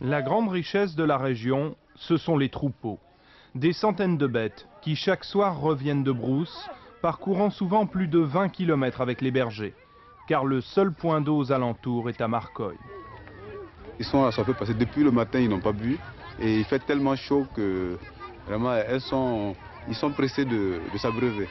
La 0.00 0.22
grande 0.22 0.48
richesse 0.50 0.94
de 0.94 1.04
la 1.04 1.18
région, 1.18 1.74
ce 2.00 2.16
sont 2.16 2.36
les 2.36 2.48
troupeaux. 2.48 2.98
Des 3.54 3.72
centaines 3.72 4.16
de 4.16 4.26
bêtes 4.26 4.66
qui 4.82 4.96
chaque 4.96 5.24
soir 5.24 5.60
reviennent 5.60 6.02
de 6.02 6.12
brousse, 6.12 6.68
parcourant 7.02 7.50
souvent 7.50 7.86
plus 7.86 8.08
de 8.08 8.18
20 8.18 8.48
km 8.48 9.00
avec 9.00 9.20
les 9.20 9.30
bergers, 9.30 9.74
car 10.26 10.44
le 10.44 10.60
seul 10.60 10.92
point 10.92 11.20
d'eau 11.20 11.36
aux 11.36 11.52
alentours 11.52 12.08
est 12.08 12.20
à 12.20 12.28
Marcoy. 12.28 12.76
Ils 13.98 14.04
sont 14.04 14.24
assoiffés 14.24 14.54
parce 14.54 14.70
que 14.70 14.76
depuis 14.76 15.04
le 15.04 15.10
matin, 15.10 15.40
ils 15.40 15.48
n'ont 15.48 15.60
pas 15.60 15.72
bu. 15.72 15.98
Et 16.40 16.58
il 16.60 16.64
fait 16.64 16.78
tellement 16.78 17.16
chaud 17.16 17.46
que 17.54 17.98
vraiment, 18.46 18.74
elles 18.74 19.02
sont, 19.02 19.54
ils 19.88 19.94
sont 19.94 20.10
pressés 20.10 20.46
de, 20.46 20.80
de 20.90 20.98
s'abreuver. 20.98 21.48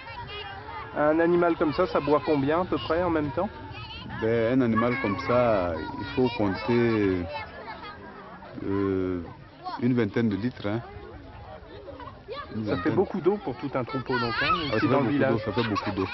Un 0.97 1.19
animal 1.19 1.55
comme 1.57 1.73
ça, 1.73 1.85
ça 1.85 1.99
boit 1.99 2.21
combien 2.25 2.61
à 2.61 2.65
peu 2.65 2.77
près 2.77 3.03
en 3.03 3.11
même 3.11 3.29
temps? 3.31 3.49
Ben, 4.21 4.59
un 4.59 4.61
animal 4.61 4.95
comme 5.03 5.19
ça, 5.27 5.73
il 5.99 6.05
faut 6.15 6.29
compter 6.37 7.23
euh, 8.65 9.21
une 9.81 9.93
vingtaine 9.93 10.29
de 10.29 10.35
litres. 10.35 10.67
hein. 10.67 10.81
Ça 12.65 12.77
fait 12.77 12.91
beaucoup 12.91 13.21
d'eau 13.21 13.37
pour 13.37 13.55
tout 13.57 13.69
un 13.75 13.83
troupeau 13.83 14.17
donc, 14.19 14.33
hein, 14.41 14.47
Ah, 14.71 14.77
ici 14.77 14.87
dans 14.87 15.01
le 15.01 15.09
village. 15.09 15.39
ça 15.45 15.51
fait 15.51 15.63
beaucoup 15.63 15.91
d'eau. 15.91 16.07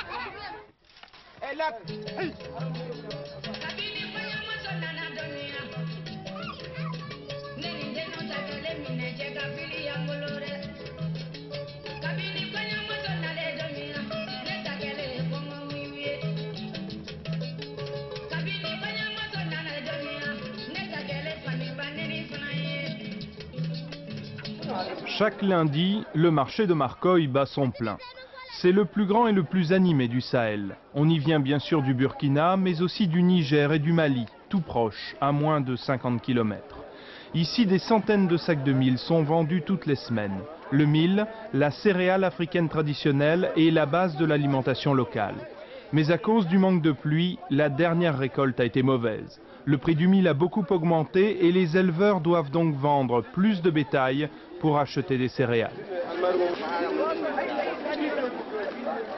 Chaque 25.17 25.41
lundi, 25.41 26.03
le 26.13 26.29
marché 26.29 26.67
de 26.67 26.73
Marcoy 26.73 27.27
bat 27.27 27.45
son 27.45 27.71
plein. 27.71 27.97
C'est 28.59 28.73
le 28.73 28.83
plus 28.83 29.05
grand 29.05 29.27
et 29.27 29.31
le 29.31 29.43
plus 29.43 29.71
animé 29.71 30.09
du 30.09 30.19
Sahel. 30.19 30.75
On 30.93 31.07
y 31.07 31.19
vient 31.19 31.39
bien 31.39 31.59
sûr 31.59 31.81
du 31.81 31.93
Burkina, 31.93 32.57
mais 32.57 32.81
aussi 32.81 33.07
du 33.07 33.23
Niger 33.23 33.71
et 33.71 33.79
du 33.79 33.93
Mali, 33.93 34.25
tout 34.49 34.59
proche, 34.59 35.15
à 35.21 35.31
moins 35.31 35.61
de 35.61 35.77
50 35.77 36.21
km. 36.21 36.83
Ici, 37.33 37.65
des 37.65 37.79
centaines 37.79 38.27
de 38.27 38.35
sacs 38.35 38.65
de 38.65 38.73
mil 38.73 38.97
sont 38.97 39.23
vendus 39.23 39.61
toutes 39.65 39.85
les 39.85 39.95
semaines. 39.95 40.41
Le 40.71 40.85
mil, 40.85 41.25
la 41.53 41.71
céréale 41.71 42.25
africaine 42.25 42.67
traditionnelle 42.67 43.51
et 43.55 43.71
la 43.71 43.85
base 43.85 44.17
de 44.17 44.25
l'alimentation 44.25 44.93
locale. 44.93 45.35
Mais 45.93 46.11
à 46.11 46.17
cause 46.17 46.45
du 46.47 46.57
manque 46.57 46.81
de 46.81 46.91
pluie, 46.91 47.39
la 47.49 47.69
dernière 47.69 48.17
récolte 48.17 48.59
a 48.59 48.65
été 48.65 48.83
mauvaise. 48.83 49.39
Le 49.67 49.77
prix 49.79 49.95
du 49.95 50.07
mil 50.07 50.27
a 50.27 50.33
beaucoup 50.33 50.63
augmenté 50.69 51.45
et 51.47 51.51
les 51.51 51.75
éleveurs 51.75 52.21
doivent 52.21 52.51
donc 52.51 52.75
vendre 52.75 53.21
plus 53.21 53.61
de 53.63 53.71
bétail 53.71 54.29
pour 54.59 54.77
acheter 54.77 55.17
des 55.17 55.27
céréales. 55.27 55.71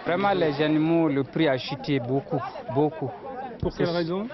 Vraiment, 0.06 0.32
les 0.32 0.62
animaux, 0.62 1.10
le 1.10 1.24
prix 1.26 1.50
a 1.50 1.58
chuté 1.58 2.00
beaucoup, 2.00 2.42
beaucoup. 2.74 3.12
Pour 3.62 3.76
quelle 3.76 3.90
raison? 3.90 4.28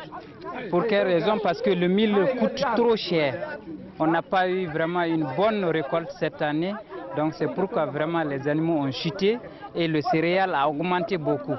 Pour 0.70 0.86
quelle 0.86 1.08
raison? 1.08 1.40
Parce 1.42 1.62
que 1.64 1.72
le 1.72 1.88
mil 1.88 2.16
coûte 2.38 2.64
trop 2.76 2.96
cher. 2.96 3.58
On 3.98 4.06
n'a 4.06 4.22
pas 4.22 4.48
eu 4.48 4.68
vraiment 4.68 5.04
une 5.04 5.26
bonne 5.36 5.66
récolte 5.66 6.12
cette 6.20 6.44
année. 6.44 6.76
Donc 7.18 7.34
c'est 7.34 7.52
pourquoi 7.54 7.86
vraiment 7.86 8.24
les 8.24 8.48
animaux 8.48 8.78
ont 8.78 8.92
chuté 8.92 9.40
et 9.74 9.88
le 9.88 10.02
céréal 10.02 10.54
a 10.54 10.70
augmenté 10.70 11.18
beaucoup. 11.18 11.56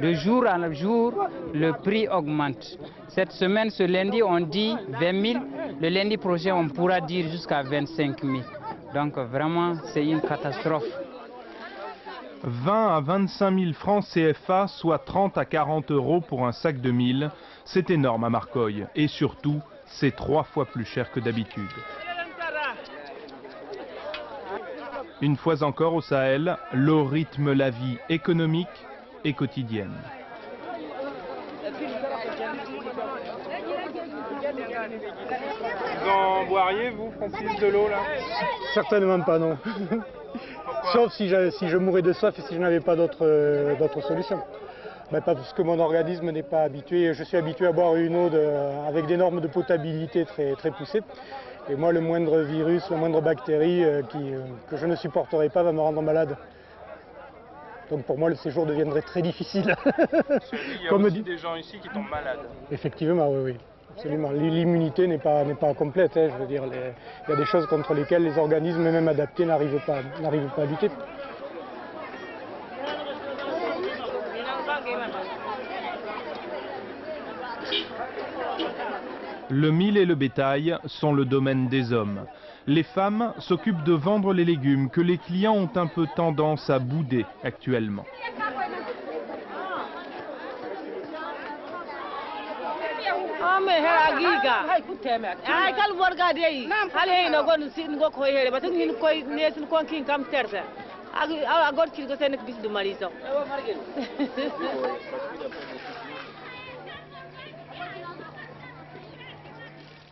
De 0.00 0.12
jour 0.12 0.44
en 0.46 0.72
jour, 0.72 1.12
le 1.52 1.72
prix 1.72 2.06
augmente. 2.08 2.78
Cette 3.08 3.32
semaine, 3.32 3.68
ce 3.70 3.82
lundi, 3.82 4.22
on 4.22 4.38
dit 4.38 4.76
20 5.00 5.22
000. 5.32 5.44
Le 5.80 5.88
lundi 5.88 6.16
prochain, 6.16 6.54
on 6.54 6.68
pourra 6.68 7.00
dire 7.00 7.28
jusqu'à 7.28 7.62
25 7.62 8.22
000. 8.22 8.36
Donc 8.94 9.18
vraiment, 9.18 9.74
c'est 9.92 10.04
une 10.04 10.20
catastrophe. 10.20 10.86
20 12.44 12.96
à 12.96 13.00
25 13.00 13.58
000 13.58 13.72
francs 13.72 14.04
CFA, 14.04 14.68
soit 14.68 14.98
30 14.98 15.36
à 15.36 15.44
40 15.44 15.90
euros 15.90 16.20
pour 16.20 16.46
un 16.46 16.52
sac 16.52 16.80
de 16.80 16.92
mil, 16.92 17.32
c'est 17.64 17.90
énorme 17.90 18.22
à 18.22 18.30
Marcoy. 18.30 18.86
Et 18.94 19.08
surtout, 19.08 19.60
c'est 19.86 20.14
trois 20.14 20.44
fois 20.44 20.66
plus 20.66 20.84
cher 20.84 21.10
que 21.10 21.18
d'habitude. 21.18 21.64
Une 25.20 25.36
fois 25.36 25.64
encore 25.64 25.94
au 25.94 26.00
Sahel, 26.00 26.56
l'eau 26.72 27.04
rythme 27.04 27.52
la 27.52 27.70
vie 27.70 27.98
économique 28.08 28.68
et 29.24 29.32
quotidienne. 29.32 29.92
Vous 36.02 36.10
en 36.10 36.44
boiriez, 36.46 36.90
vous, 36.90 37.10
Francis, 37.12 37.60
de 37.60 37.66
l'eau, 37.66 37.88
là? 37.88 37.98
Certainement 38.74 39.20
pas, 39.20 39.38
non. 39.38 39.58
Sauf 40.92 41.12
si 41.12 41.28
je, 41.28 41.50
si 41.50 41.68
je 41.68 41.76
mourais 41.76 42.02
de 42.02 42.12
soif 42.12 42.38
et 42.38 42.42
si 42.42 42.54
je 42.54 42.60
n'avais 42.60 42.80
pas 42.80 42.96
d'autre 42.96 43.18
euh, 43.22 43.74
solution. 44.06 44.40
Ben, 45.10 45.20
pas 45.22 45.34
parce 45.34 45.52
que 45.54 45.62
mon 45.62 45.78
organisme 45.78 46.30
n'est 46.30 46.42
pas 46.42 46.62
habitué. 46.62 47.14
Je 47.14 47.24
suis 47.24 47.36
habitué 47.36 47.66
à 47.66 47.72
boire 47.72 47.96
une 47.96 48.14
eau 48.14 48.28
de- 48.28 48.50
avec 48.86 49.06
des 49.06 49.16
normes 49.16 49.40
de 49.40 49.48
potabilité 49.48 50.24
très, 50.26 50.52
très 50.52 50.70
poussées. 50.70 51.02
Et 51.70 51.76
moi, 51.76 51.92
le 51.92 52.00
moindre 52.00 52.40
virus, 52.40 52.88
la 52.90 52.96
moindre 52.96 53.20
bactérie 53.22 53.84
euh, 53.84 54.02
qui, 54.02 54.18
euh, 54.34 54.40
que 54.70 54.76
je 54.76 54.86
ne 54.86 54.96
supporterai 54.96 55.48
pas 55.48 55.62
va 55.62 55.72
me 55.72 55.80
rendre 55.80 56.02
malade. 56.02 56.36
Donc 57.90 58.04
pour 58.04 58.18
moi, 58.18 58.28
le 58.28 58.36
séjour 58.36 58.66
deviendrait 58.66 59.02
très 59.02 59.22
difficile. 59.22 59.74
Il 60.52 60.82
y 60.82 60.86
a 60.86 60.90
Comme 60.90 61.04
aussi 61.04 61.16
dit... 61.16 61.22
des 61.22 61.38
gens 61.38 61.56
ici 61.56 61.78
qui 61.78 61.88
tombent 61.88 62.10
malades. 62.10 62.40
Effectivement, 62.70 63.30
oui, 63.30 63.52
oui. 63.52 63.56
Absolument. 63.96 64.30
L'immunité 64.30 65.06
n'est 65.06 65.18
pas, 65.18 65.44
pas 65.58 65.74
complète. 65.74 66.16
Hein, 66.16 66.28
je 66.32 66.40
veux 66.40 66.46
dire, 66.46 66.62
il 66.66 67.30
y 67.30 67.32
a 67.32 67.36
des 67.36 67.46
choses 67.46 67.66
contre 67.66 67.94
lesquelles 67.94 68.22
les 68.22 68.38
organismes, 68.38 68.82
même 68.82 69.08
adaptés, 69.08 69.44
n'arrivent 69.44 69.80
pas, 69.86 70.02
pas 70.22 70.62
à 70.62 70.66
lutter. 70.66 70.90
Le 79.50 79.70
mil 79.70 79.96
et 79.96 80.04
le 80.04 80.14
bétail 80.14 80.76
sont 80.84 81.14
le 81.14 81.24
domaine 81.24 81.68
des 81.68 81.92
hommes. 81.92 82.20
Les 82.68 82.82
femmes 82.82 83.32
s'occupent 83.38 83.82
de 83.82 83.94
vendre 83.94 84.34
les 84.34 84.44
légumes 84.44 84.90
que 84.90 85.00
les 85.00 85.16
clients 85.16 85.54
ont 85.54 85.70
un 85.74 85.86
peu 85.86 86.06
tendance 86.14 86.68
à 86.68 86.78
bouder 86.78 87.24
actuellement. 87.42 88.04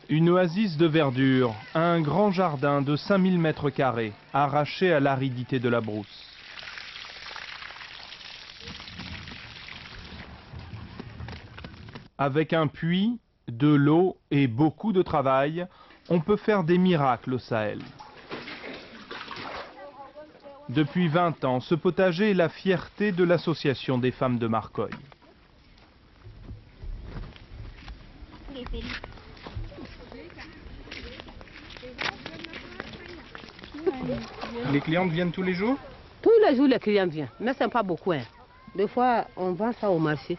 Une 0.08 0.30
oasis 0.30 0.76
de 0.76 0.86
verdure, 0.86 1.56
un 1.74 2.00
grand 2.00 2.30
jardin 2.30 2.80
de 2.80 2.94
5000 2.94 3.40
mètres 3.40 3.70
carrés, 3.70 4.12
arraché 4.32 4.92
à 4.92 5.00
l'aridité 5.00 5.58
de 5.58 5.68
la 5.68 5.80
brousse. 5.80 6.06
Avec 12.18 12.52
un 12.52 12.68
puits, 12.68 13.18
de 13.48 13.66
l'eau 13.66 14.16
et 14.30 14.46
beaucoup 14.46 14.92
de 14.92 15.02
travail, 15.02 15.66
on 16.08 16.20
peut 16.20 16.36
faire 16.36 16.62
des 16.62 16.78
miracles 16.78 17.34
au 17.34 17.38
Sahel. 17.40 17.80
Depuis 20.68 21.08
20 21.08 21.44
ans, 21.44 21.58
ce 21.60 21.74
potager 21.74 22.30
est 22.30 22.34
la 22.34 22.48
fierté 22.48 23.10
de 23.10 23.24
l'association 23.24 23.98
des 23.98 24.12
femmes 24.12 24.38
de 24.38 24.46
Marcoy. 24.46 24.90
Les 34.72 34.80
clientes 34.80 35.10
viennent 35.10 35.30
tous 35.30 35.42
les 35.42 35.54
jours 35.54 35.76
Tous 36.22 36.32
les 36.46 36.56
jours, 36.56 36.66
les 36.66 36.78
clients 36.78 37.06
viennent, 37.06 37.28
mais 37.38 37.52
ce 37.54 37.64
n'est 37.64 37.70
pas 37.70 37.82
beaucoup. 37.82 38.12
Hein. 38.12 38.22
Des 38.74 38.88
fois, 38.88 39.24
on 39.36 39.52
vend 39.52 39.72
ça 39.72 39.90
au 39.90 39.98
marché. 39.98 40.36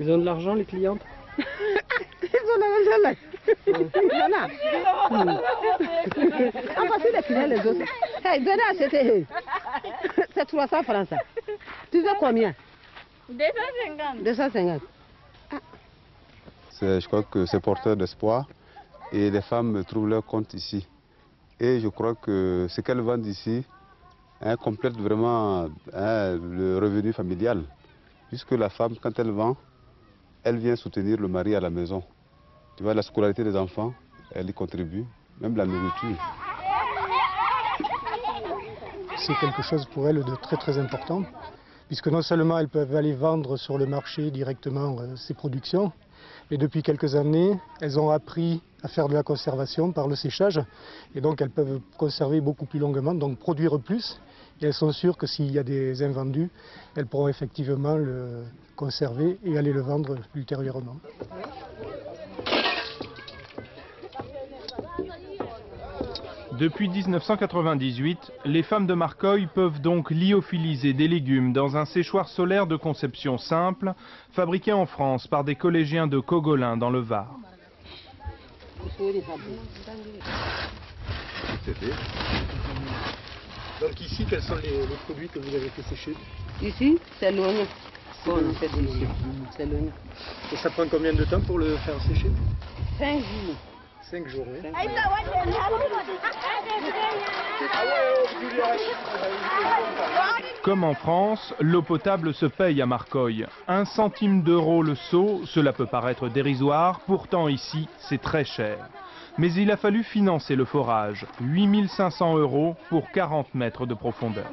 Ils 0.00 0.10
ont 0.10 0.18
de 0.18 0.24
l'argent, 0.24 0.54
les 0.54 0.64
clientes 0.64 1.00
Ils 1.38 1.44
ont 1.44 2.56
de 2.56 3.02
l'argent. 3.02 3.18
Il 3.66 3.72
y 3.72 4.22
en 4.22 4.32
a. 4.36 4.48
Ah, 6.76 6.82
parce 6.88 7.02
que 7.02 7.16
les 7.16 7.22
clients, 7.22 7.46
les 7.46 7.60
autres. 7.66 7.84
Hey, 8.24 8.40
venez 8.40 8.62
acheter. 8.70 9.26
C'est 10.34 10.44
300 10.44 10.82
francs 10.82 11.08
ça. 11.08 11.16
Tu 11.90 12.02
veux 12.02 12.08
combien? 12.18 12.54
250. 13.28 14.24
250. 14.24 14.82
Je 16.80 17.06
crois 17.06 17.22
que 17.22 17.46
c'est 17.46 17.60
porteur 17.60 17.96
d'espoir 17.96 18.46
et 19.12 19.30
les 19.30 19.40
femmes 19.40 19.84
trouvent 19.84 20.08
leur 20.08 20.24
compte 20.24 20.52
ici. 20.54 20.86
Et 21.58 21.80
je 21.80 21.88
crois 21.88 22.14
que 22.14 22.66
ce 22.68 22.80
qu'elles 22.82 23.00
vendent 23.00 23.26
ici 23.26 23.64
hein, 24.42 24.56
complète 24.56 24.96
vraiment 24.96 25.68
hein, 25.92 26.36
le 26.36 26.78
revenu 26.78 27.12
familial. 27.12 27.62
Puisque 28.28 28.52
la 28.52 28.68
femme, 28.68 28.94
quand 29.00 29.18
elle 29.18 29.30
vend, 29.30 29.56
elle 30.44 30.58
vient 30.58 30.76
soutenir 30.76 31.18
le 31.18 31.28
mari 31.28 31.54
à 31.54 31.60
la 31.60 31.70
maison. 31.70 32.02
Tu 32.76 32.82
vois, 32.82 32.92
la 32.92 33.02
scolarité 33.02 33.42
des 33.42 33.56
enfants, 33.56 33.94
elle 34.32 34.50
y 34.50 34.52
contribue, 34.52 35.04
même 35.40 35.56
la 35.56 35.64
nourriture. 35.64 36.18
C'est 39.16 39.34
quelque 39.40 39.62
chose 39.62 39.86
pour 39.86 40.06
elles 40.06 40.22
de 40.22 40.34
très 40.42 40.56
très 40.56 40.76
important, 40.78 41.22
puisque 41.86 42.08
non 42.08 42.20
seulement 42.20 42.58
elles 42.58 42.68
peuvent 42.68 42.94
aller 42.94 43.14
vendre 43.14 43.56
sur 43.56 43.78
le 43.78 43.86
marché 43.86 44.30
directement 44.30 44.98
euh, 45.00 45.16
ces 45.16 45.32
productions, 45.32 45.90
mais 46.50 46.56
depuis 46.56 46.82
quelques 46.82 47.14
années, 47.14 47.58
elles 47.80 47.98
ont 47.98 48.10
appris 48.10 48.62
à 48.82 48.88
faire 48.88 49.08
de 49.08 49.14
la 49.14 49.22
conservation 49.22 49.92
par 49.92 50.08
le 50.08 50.16
séchage, 50.16 50.60
et 51.14 51.20
donc 51.20 51.40
elles 51.40 51.50
peuvent 51.50 51.80
conserver 51.96 52.40
beaucoup 52.40 52.66
plus 52.66 52.78
longuement, 52.78 53.14
donc 53.14 53.38
produire 53.38 53.80
plus, 53.80 54.20
et 54.60 54.66
elles 54.66 54.74
sont 54.74 54.92
sûres 54.92 55.16
que 55.16 55.26
s'il 55.26 55.50
y 55.52 55.58
a 55.58 55.62
des 55.62 56.02
invendus, 56.02 56.50
elles 56.94 57.06
pourront 57.06 57.28
effectivement 57.28 57.96
le 57.96 58.44
conserver 58.76 59.38
et 59.44 59.56
aller 59.58 59.72
le 59.72 59.80
vendre 59.80 60.16
ultérieurement. 60.34 60.96
Depuis 66.58 66.88
1998, 66.88 68.32
les 68.46 68.62
femmes 68.62 68.86
de 68.86 68.94
Marcoy 68.94 69.46
peuvent 69.46 69.80
donc 69.80 70.10
lyophiliser 70.10 70.94
des 70.94 71.06
légumes 71.06 71.52
dans 71.52 71.76
un 71.76 71.84
séchoir 71.84 72.28
solaire 72.28 72.66
de 72.66 72.76
conception 72.76 73.36
simple, 73.36 73.92
fabriqué 74.32 74.72
en 74.72 74.86
France 74.86 75.26
par 75.26 75.44
des 75.44 75.54
collégiens 75.54 76.06
de 76.06 76.18
Cogolin 76.18 76.78
dans 76.78 76.88
le 76.88 77.00
Var. 77.00 77.28
Donc 83.80 84.00
ici, 84.00 84.24
quels 84.28 84.42
sont 84.42 84.56
les, 84.56 84.86
les 84.86 84.96
produits 85.04 85.28
que 85.28 85.38
vous 85.38 85.54
avez 85.54 85.68
fait 85.68 85.82
sécher 85.82 86.14
Ici, 86.62 86.98
c'est 87.20 87.32
l'oignon. 87.32 87.66
Bon, 88.24 88.38
c'est 88.58 88.74
délicieux. 88.74 89.08
C'est 89.54 89.66
l'oignon. 89.66 89.92
Et 90.52 90.56
ça 90.56 90.70
prend 90.70 90.84
combien 90.90 91.12
de 91.12 91.24
temps 91.24 91.40
pour 91.40 91.58
le 91.58 91.76
faire 91.76 92.00
sécher? 92.00 92.30
5 92.98 93.18
jours. 93.18 93.75
5 94.10 94.28
jours, 94.28 94.46
oui. 94.48 94.70
Comme 100.62 100.84
en 100.84 100.94
France, 100.94 101.54
l'eau 101.60 101.82
potable 101.82 102.32
se 102.32 102.46
paye 102.46 102.80
à 102.82 102.86
Marcoy. 102.86 103.46
Un 103.66 103.84
centime 103.84 104.42
d'euro 104.42 104.82
le 104.82 104.94
seau, 104.94 105.42
cela 105.46 105.72
peut 105.72 105.86
paraître 105.86 106.28
dérisoire, 106.28 107.00
pourtant 107.06 107.48
ici, 107.48 107.88
c'est 107.98 108.20
très 108.20 108.44
cher. 108.44 108.78
Mais 109.38 109.52
il 109.52 109.70
a 109.70 109.76
fallu 109.76 110.02
financer 110.02 110.54
le 110.54 110.64
forage, 110.64 111.26
8500 111.40 112.38
euros 112.38 112.76
pour 112.88 113.10
40 113.10 113.54
mètres 113.54 113.86
de 113.86 113.94
profondeur. 113.94 114.46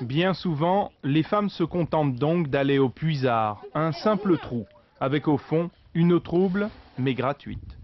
Bien 0.00 0.34
souvent, 0.34 0.92
les 1.02 1.22
femmes 1.22 1.48
se 1.48 1.62
contentent 1.62 2.16
donc 2.16 2.48
d'aller 2.48 2.78
au 2.78 2.88
puisard, 2.88 3.62
un 3.74 3.92
simple 3.92 4.38
trou, 4.38 4.66
avec 5.00 5.28
au 5.28 5.38
fond 5.38 5.70
une 5.94 6.12
eau 6.12 6.20
trouble 6.20 6.68
mais 6.98 7.14
gratuite. 7.14 7.78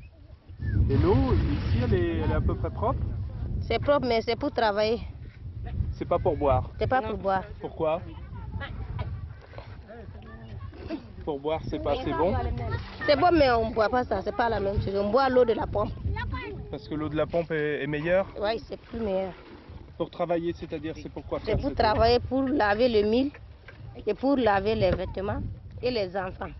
Et 0.88 0.96
l'eau, 0.96 1.34
ici, 1.34 1.78
elle 1.84 1.94
est, 1.94 2.18
elle 2.18 2.30
est 2.30 2.34
à 2.34 2.40
peu 2.40 2.54
près 2.54 2.70
propre 2.70 3.00
C'est 3.60 3.78
propre, 3.78 4.06
mais 4.06 4.20
c'est 4.22 4.36
pour 4.36 4.52
travailler. 4.52 5.00
C'est 5.92 6.04
pas 6.04 6.18
pour 6.18 6.36
boire 6.36 6.70
C'est 6.78 6.86
pas 6.86 7.02
pour 7.02 7.16
boire. 7.16 7.44
Pourquoi? 7.60 8.02
Pour 11.24 11.38
boire, 11.40 11.60
c'est 11.64 11.78
pas 11.78 11.92
assez 11.92 12.12
bon 12.12 12.34
C'est 13.06 13.16
bon, 13.16 13.28
mais 13.32 13.50
on 13.50 13.68
ne 13.70 13.74
boit 13.74 13.88
pas 13.88 14.04
ça, 14.04 14.22
c'est 14.22 14.34
pas 14.34 14.48
la 14.48 14.58
même 14.60 14.80
chose. 14.80 14.94
On 14.96 15.10
boit 15.10 15.28
l'eau 15.28 15.44
de 15.44 15.52
la 15.52 15.66
pompe. 15.66 15.90
Parce 16.70 16.88
que 16.88 16.94
l'eau 16.94 17.08
de 17.08 17.16
la 17.16 17.26
pompe 17.26 17.50
est, 17.52 17.82
est 17.82 17.86
meilleure 17.86 18.26
Oui, 18.40 18.62
c'est 18.66 18.80
plus 18.80 19.00
meilleur. 19.00 19.32
Pour 19.98 20.10
travailler, 20.10 20.52
c'est-à-dire, 20.54 20.94
c'est 20.96 21.08
pourquoi 21.12 21.38
C'est 21.40 21.46
faire 21.46 21.58
pour 21.58 21.68
cette- 21.70 21.78
travailler, 21.78 22.20
pour 22.20 22.42
laver 22.42 22.88
le 22.88 23.08
mil 23.08 23.30
et 24.06 24.14
pour 24.14 24.36
laver 24.36 24.74
les 24.74 24.90
vêtements 24.92 25.42
et 25.82 25.90
les 25.90 26.16
enfants. 26.16 26.50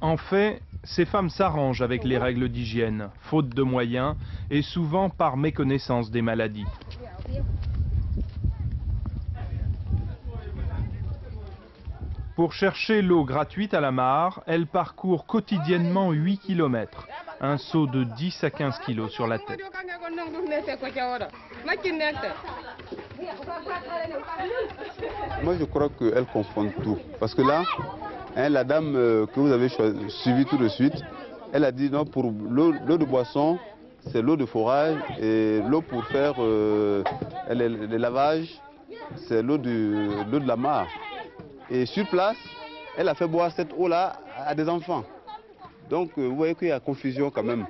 En 0.00 0.16
fait, 0.16 0.62
ces 0.84 1.04
femmes 1.04 1.30
s'arrangent 1.30 1.82
avec 1.82 2.04
les 2.04 2.18
règles 2.18 2.48
d'hygiène, 2.48 3.10
faute 3.22 3.48
de 3.48 3.62
moyens 3.62 4.16
et 4.50 4.62
souvent 4.62 5.08
par 5.10 5.36
méconnaissance 5.36 6.10
des 6.10 6.22
maladies. 6.22 6.66
Pour 12.36 12.52
chercher 12.52 13.00
l'eau 13.00 13.24
gratuite 13.24 13.72
à 13.72 13.80
la 13.80 13.90
mare, 13.90 14.42
elles 14.46 14.66
parcourent 14.66 15.24
quotidiennement 15.24 16.12
8 16.12 16.36
km, 16.36 17.08
un 17.40 17.56
saut 17.56 17.86
de 17.86 18.04
10 18.04 18.44
à 18.44 18.50
15 18.50 18.78
kg 18.80 19.08
sur 19.08 19.26
la 19.26 19.38
tête. 19.38 19.58
Moi, 25.42 25.54
je 25.58 25.64
crois 25.64 25.88
qu'elles 25.88 26.26
confondent 26.26 26.74
tout. 26.82 26.98
Parce 27.18 27.34
que 27.34 27.40
là, 27.40 27.62
hein, 28.36 28.50
la 28.50 28.64
dame 28.64 28.94
euh, 28.96 29.24
que 29.24 29.40
vous 29.40 29.50
avez 29.50 29.70
suivie 30.08 30.44
tout 30.44 30.58
de 30.58 30.68
suite, 30.68 31.02
elle 31.54 31.64
a 31.64 31.72
dit 31.72 31.88
non, 31.90 32.04
pour 32.04 32.30
l'eau 32.50 32.72
de 32.72 33.04
boisson, 33.06 33.58
c'est 34.12 34.20
l'eau 34.20 34.36
de 34.36 34.44
forage 34.44 34.98
et 35.18 35.62
l'eau 35.66 35.80
pour 35.80 36.04
faire 36.08 36.34
euh, 36.38 37.02
les, 37.48 37.98
lavages, 37.98 38.60
c'est 39.26 39.42
l'eau 39.42 39.56
de 39.56 40.46
la 40.46 40.56
mare. 40.56 40.86
Et 41.70 41.86
sur 41.86 42.06
place, 42.08 42.36
elle 42.96 43.08
a 43.08 43.14
fait 43.14 43.26
boire 43.26 43.50
cette 43.52 43.72
eau-là 43.76 44.20
à 44.38 44.54
des 44.54 44.68
enfants. 44.68 45.04
Donc, 45.90 46.10
euh, 46.18 46.26
vous 46.26 46.36
voyez 46.36 46.54
qu'il 46.54 46.68
y 46.68 46.72
a 46.72 46.80
confusion 46.80 47.30
quand 47.30 47.42
même. 47.42 47.66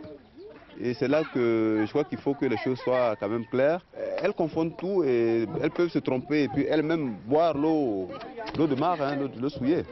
Et 0.78 0.92
c'est 0.94 1.08
là 1.08 1.22
que 1.32 1.82
je 1.84 1.90
crois 1.90 2.04
qu'il 2.04 2.18
faut 2.18 2.34
que 2.34 2.44
les 2.44 2.58
choses 2.58 2.78
soient 2.80 3.16
quand 3.18 3.28
même 3.28 3.46
claires. 3.46 3.80
Elles 4.22 4.34
confondent 4.34 4.76
tout 4.76 5.02
et 5.04 5.46
elles 5.62 5.70
peuvent 5.70 5.90
se 5.90 5.98
tromper 5.98 6.44
et 6.44 6.48
puis 6.48 6.66
elles-mêmes 6.68 7.16
boire 7.24 7.56
l'eau 7.56 8.08
l'eau 8.58 8.66
de 8.66 8.74
mar, 8.74 9.00
hein, 9.00 9.16
l'eau 9.16 9.30
l'eau 9.40 9.48
souillée. 9.48 9.84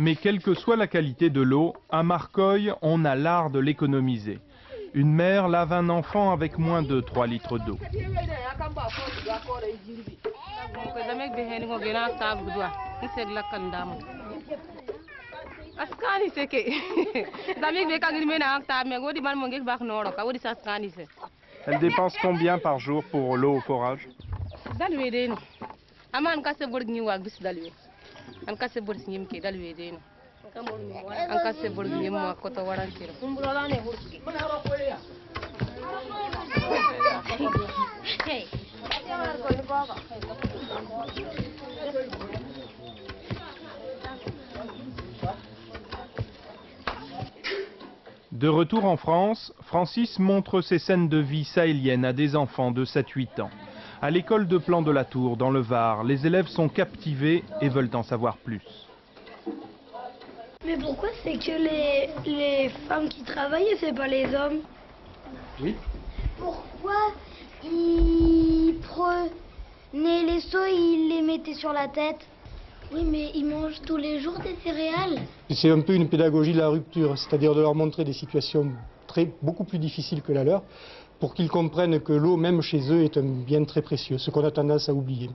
Mais 0.00 0.14
quelle 0.14 0.40
que 0.40 0.54
soit 0.54 0.76
la 0.76 0.86
qualité 0.86 1.28
de 1.28 1.40
l'eau, 1.40 1.74
à 1.90 2.04
Marcoy, 2.04 2.72
on 2.82 3.04
a 3.04 3.16
l'art 3.16 3.50
de 3.50 3.58
l'économiser. 3.58 4.38
Une 4.94 5.12
mère 5.12 5.48
lave 5.48 5.72
un 5.72 5.88
enfant 5.88 6.30
avec 6.30 6.56
moins 6.56 6.82
de 6.82 7.00
3 7.00 7.26
litres 7.26 7.58
d'eau. 7.58 7.76
askani 15.78 16.28
seke 16.34 16.60
damik 17.62 17.86
be 17.90 17.98
kangir 18.02 18.24
mena 18.26 18.46
ak 18.56 18.64
ta 18.66 18.82
me 18.84 18.98
godi 18.98 19.20
man 19.20 19.38
mo 19.38 19.46
ngek 19.46 19.62
bak 19.62 19.80
noro 19.80 20.10
ka 20.10 20.24
wodi 20.26 20.40
sa 20.42 20.54
skani 20.54 20.90
se 20.90 21.04
Elle 21.66 21.78
dépense 21.78 22.16
combien 22.20 22.58
par 22.58 22.80
jour 22.80 23.04
pour 23.12 23.36
l'eau 23.36 23.58
au 23.58 23.60
forage? 23.60 24.08
Aman 26.12 26.42
bis 27.22 27.38
an 28.48 28.56
ke 28.56 29.40
dal 29.40 29.54
an 29.54 29.98
waran 32.64 32.88
De 48.32 48.46
retour 48.48 48.84
en 48.84 48.96
France, 48.96 49.52
Francis 49.62 50.18
montre 50.18 50.60
ses 50.60 50.78
scènes 50.78 51.08
de 51.08 51.18
vie 51.18 51.44
sahélienne 51.44 52.04
à 52.04 52.12
des 52.12 52.36
enfants 52.36 52.70
de 52.70 52.84
7-8 52.84 53.40
ans. 53.42 53.50
À 54.00 54.10
l'école 54.12 54.46
de 54.46 54.58
Plan 54.58 54.80
de 54.82 54.92
la 54.92 55.04
Tour, 55.04 55.36
dans 55.36 55.50
le 55.50 55.58
Var, 55.58 56.04
les 56.04 56.24
élèves 56.24 56.46
sont 56.46 56.68
captivés 56.68 57.42
et 57.60 57.68
veulent 57.68 57.90
en 57.94 58.04
savoir 58.04 58.36
plus. 58.36 58.62
Mais 60.64 60.76
pourquoi 60.76 61.08
c'est 61.24 61.36
que 61.36 61.50
les, 61.50 62.08
les 62.24 62.68
femmes 62.86 63.08
qui 63.08 63.24
travaillent 63.24 63.66
et 63.66 63.76
c'est 63.80 63.94
pas 63.94 64.06
les 64.06 64.32
hommes? 64.36 64.60
Oui. 65.60 65.74
Pourquoi 66.38 66.94
ils 67.64 68.76
prenaient 68.82 70.22
les 70.22 70.40
seaux 70.42 70.64
et 70.64 70.76
ils 70.76 71.08
les 71.08 71.22
mettaient 71.22 71.54
sur 71.54 71.72
la 71.72 71.88
tête? 71.88 72.24
Oui, 72.92 73.04
mais 73.04 73.32
ils 73.34 73.46
mangent 73.46 73.82
tous 73.84 73.96
les 73.96 74.20
jours 74.20 74.38
des 74.38 74.54
céréales. 74.62 75.18
C'est 75.50 75.70
un 75.70 75.80
peu 75.80 75.94
une 75.94 76.08
pédagogie 76.08 76.52
de 76.52 76.58
la 76.58 76.68
rupture, 76.68 77.18
c'est-à-dire 77.18 77.52
de 77.52 77.62
leur 77.62 77.74
montrer 77.74 78.04
des 78.04 78.12
situations 78.12 78.72
très, 79.08 79.34
beaucoup 79.42 79.64
plus 79.64 79.80
difficiles 79.80 80.22
que 80.22 80.32
la 80.32 80.44
leur, 80.44 80.62
pour 81.20 81.34
qu'ils 81.34 81.48
comprennent 81.50 82.00
que 82.00 82.12
l'eau, 82.12 82.36
même 82.36 82.62
chez 82.62 82.80
eux, 82.90 83.02
est 83.02 83.16
un 83.16 83.22
bien 83.22 83.64
très 83.64 83.82
précieux, 83.82 84.18
ce 84.18 84.30
qu'on 84.30 84.44
a 84.44 84.50
tendance 84.50 84.88
à 84.88 84.94
oublier. 84.94 85.30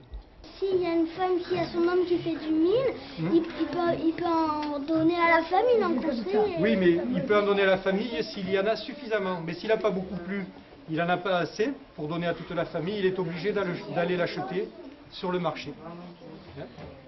S'il 0.58 0.80
y 0.80 0.86
a 0.86 0.94
une 0.94 1.06
femme 1.08 1.38
qui 1.46 1.58
a 1.58 1.66
son 1.66 1.80
homme 1.80 2.04
qui 2.06 2.16
fait 2.18 2.36
du 2.36 2.52
mine, 2.52 2.90
il, 3.18 3.42
il 3.60 3.66
peut, 3.66 4.04
il 4.04 4.12
peut 4.12 4.24
en 4.24 4.78
donner 4.78 5.16
à 5.16 5.40
la 5.40 5.42
famille, 5.44 5.84
en 5.84 5.94
construire. 5.94 6.60
Oui, 6.60 6.76
mais 6.76 6.98
il 7.14 7.22
peut 7.22 7.36
en 7.36 7.44
donner 7.44 7.62
à 7.62 7.66
la 7.66 7.78
famille 7.78 8.22
s'il 8.22 8.50
y 8.50 8.58
en 8.58 8.66
a 8.66 8.76
suffisamment. 8.76 9.40
Mais 9.44 9.54
s'il 9.54 9.68
n'a 9.68 9.76
pas 9.76 9.90
beaucoup 9.90 10.16
plu, 10.16 10.44
il 10.90 10.96
n'en 10.96 11.08
a 11.08 11.16
pas 11.16 11.38
assez 11.38 11.70
pour 11.96 12.08
donner 12.08 12.26
à 12.26 12.34
toute 12.34 12.50
la 12.50 12.64
famille, 12.66 12.98
il 12.98 13.06
est 13.06 13.18
obligé 13.18 13.52
d'aller 13.52 13.72
d'aller 13.94 14.16
l'acheter 14.16 14.68
sur 15.10 15.32
le 15.32 15.38
marché. 15.38 15.72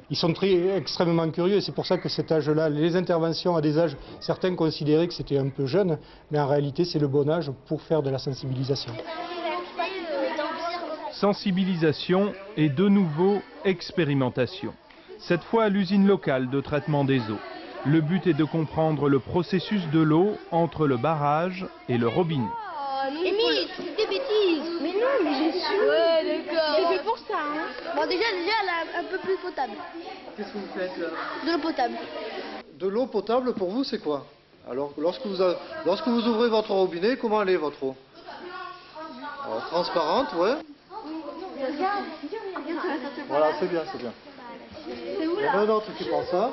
Ils 0.09 0.17
sont 0.17 0.33
très 0.33 0.77
extrêmement 0.77 1.29
curieux, 1.31 1.61
c'est 1.61 1.75
pour 1.75 1.87
ça 1.87 1.99
que 1.99 2.09
cet 2.09 2.31
âge-là, 2.31 2.69
les 2.69 2.95
interventions 2.95 3.57
à 3.57 3.61
des 3.61 3.77
âges, 3.77 3.97
certains 4.21 4.55
considéraient 4.55 5.09
que 5.09 5.15
c'était 5.15 5.39
un 5.39 5.49
peu 5.49 5.67
jeune, 5.67 5.99
mais 6.31 6.39
en 6.39 6.47
réalité 6.47 6.85
c'est 6.85 7.01
le 7.01 7.09
bon 7.09 7.29
âge 7.29 7.51
pour 7.67 7.83
faire 7.83 8.03
de 8.03 8.11
la 8.11 8.19
sensibilisation. 8.19 8.93
Sensibilisation 11.11 12.33
et 12.57 12.69
de 12.69 12.89
nouveau 12.89 13.43
expérimentation. 13.65 14.73
Cette 15.19 15.43
fois 15.43 15.65
à 15.65 15.69
l'usine 15.69 16.07
locale 16.07 16.51
de 16.51 16.61
traitement 16.61 17.05
des 17.05 17.21
eaux. 17.31 17.41
Le 17.85 18.01
but 18.01 18.27
est 18.27 18.35
de 18.35 18.45
comprendre 18.45 19.09
le 19.09 19.19
processus 19.19 19.83
de 19.93 20.01
l'eau 20.01 20.37
entre 20.51 20.87
le 20.87 20.97
barrage 20.97 21.67
et 21.89 21.99
le 21.99 22.07
robinet. 22.07 22.45
C'est 23.77 23.97
des 23.97 24.07
bêtises. 24.07 24.81
Mais 24.83 24.93
non, 24.93 25.25
mais 25.25 25.31
j'ai 25.35 25.53
su. 25.53 25.73
Ouais, 25.89 26.45
d'accord. 26.47 26.77
C'est 26.77 26.97
fait 26.97 27.05
pour 27.05 27.19
ça. 27.37 27.43
Hein. 27.43 27.95
Bon, 27.95 28.03
déjà, 28.07 28.25
déjà, 28.33 28.53
elle 28.63 28.95
est 28.95 28.99
un 28.99 29.05
peu 29.05 29.19
plus 29.19 29.37
potable. 29.37 29.73
Qu'est-ce 30.37 30.49
que 30.53 30.59
vous 30.59 30.67
faites 30.75 30.97
là? 30.99 31.07
De 31.45 31.53
l'eau 31.53 31.59
potable. 31.59 31.99
De 32.79 32.87
l'eau 32.89 33.07
potable, 33.07 33.55
pour 33.55 33.71
vous, 33.71 33.85
c'est 33.85 33.99
quoi? 33.99 34.27
Alors, 34.69 34.93
lorsque 34.99 35.25
vous, 35.25 35.41
a- 35.43 35.57
lorsque 35.85 36.07
vous 36.09 36.27
ouvrez 36.27 36.49
votre 36.49 36.73
robinet, 36.73 37.17
comment 37.17 37.41
elle 37.43 37.51
est 37.51 37.57
votre 37.57 37.83
eau? 37.83 37.97
Alors, 39.45 39.65
Transparente, 39.67 40.33
ouais. 40.35 40.57
Voilà, 43.29 43.53
c'est 43.61 43.69
bien, 43.69 43.83
c'est 43.93 43.99
bien. 43.99 44.13
Il 44.89 45.25
y 45.45 45.49
en 45.49 45.53
a 45.53 45.59
un 45.63 45.69
autre 45.69 45.93
qui 45.97 46.05
prend 46.05 46.25
ça. 46.25 46.51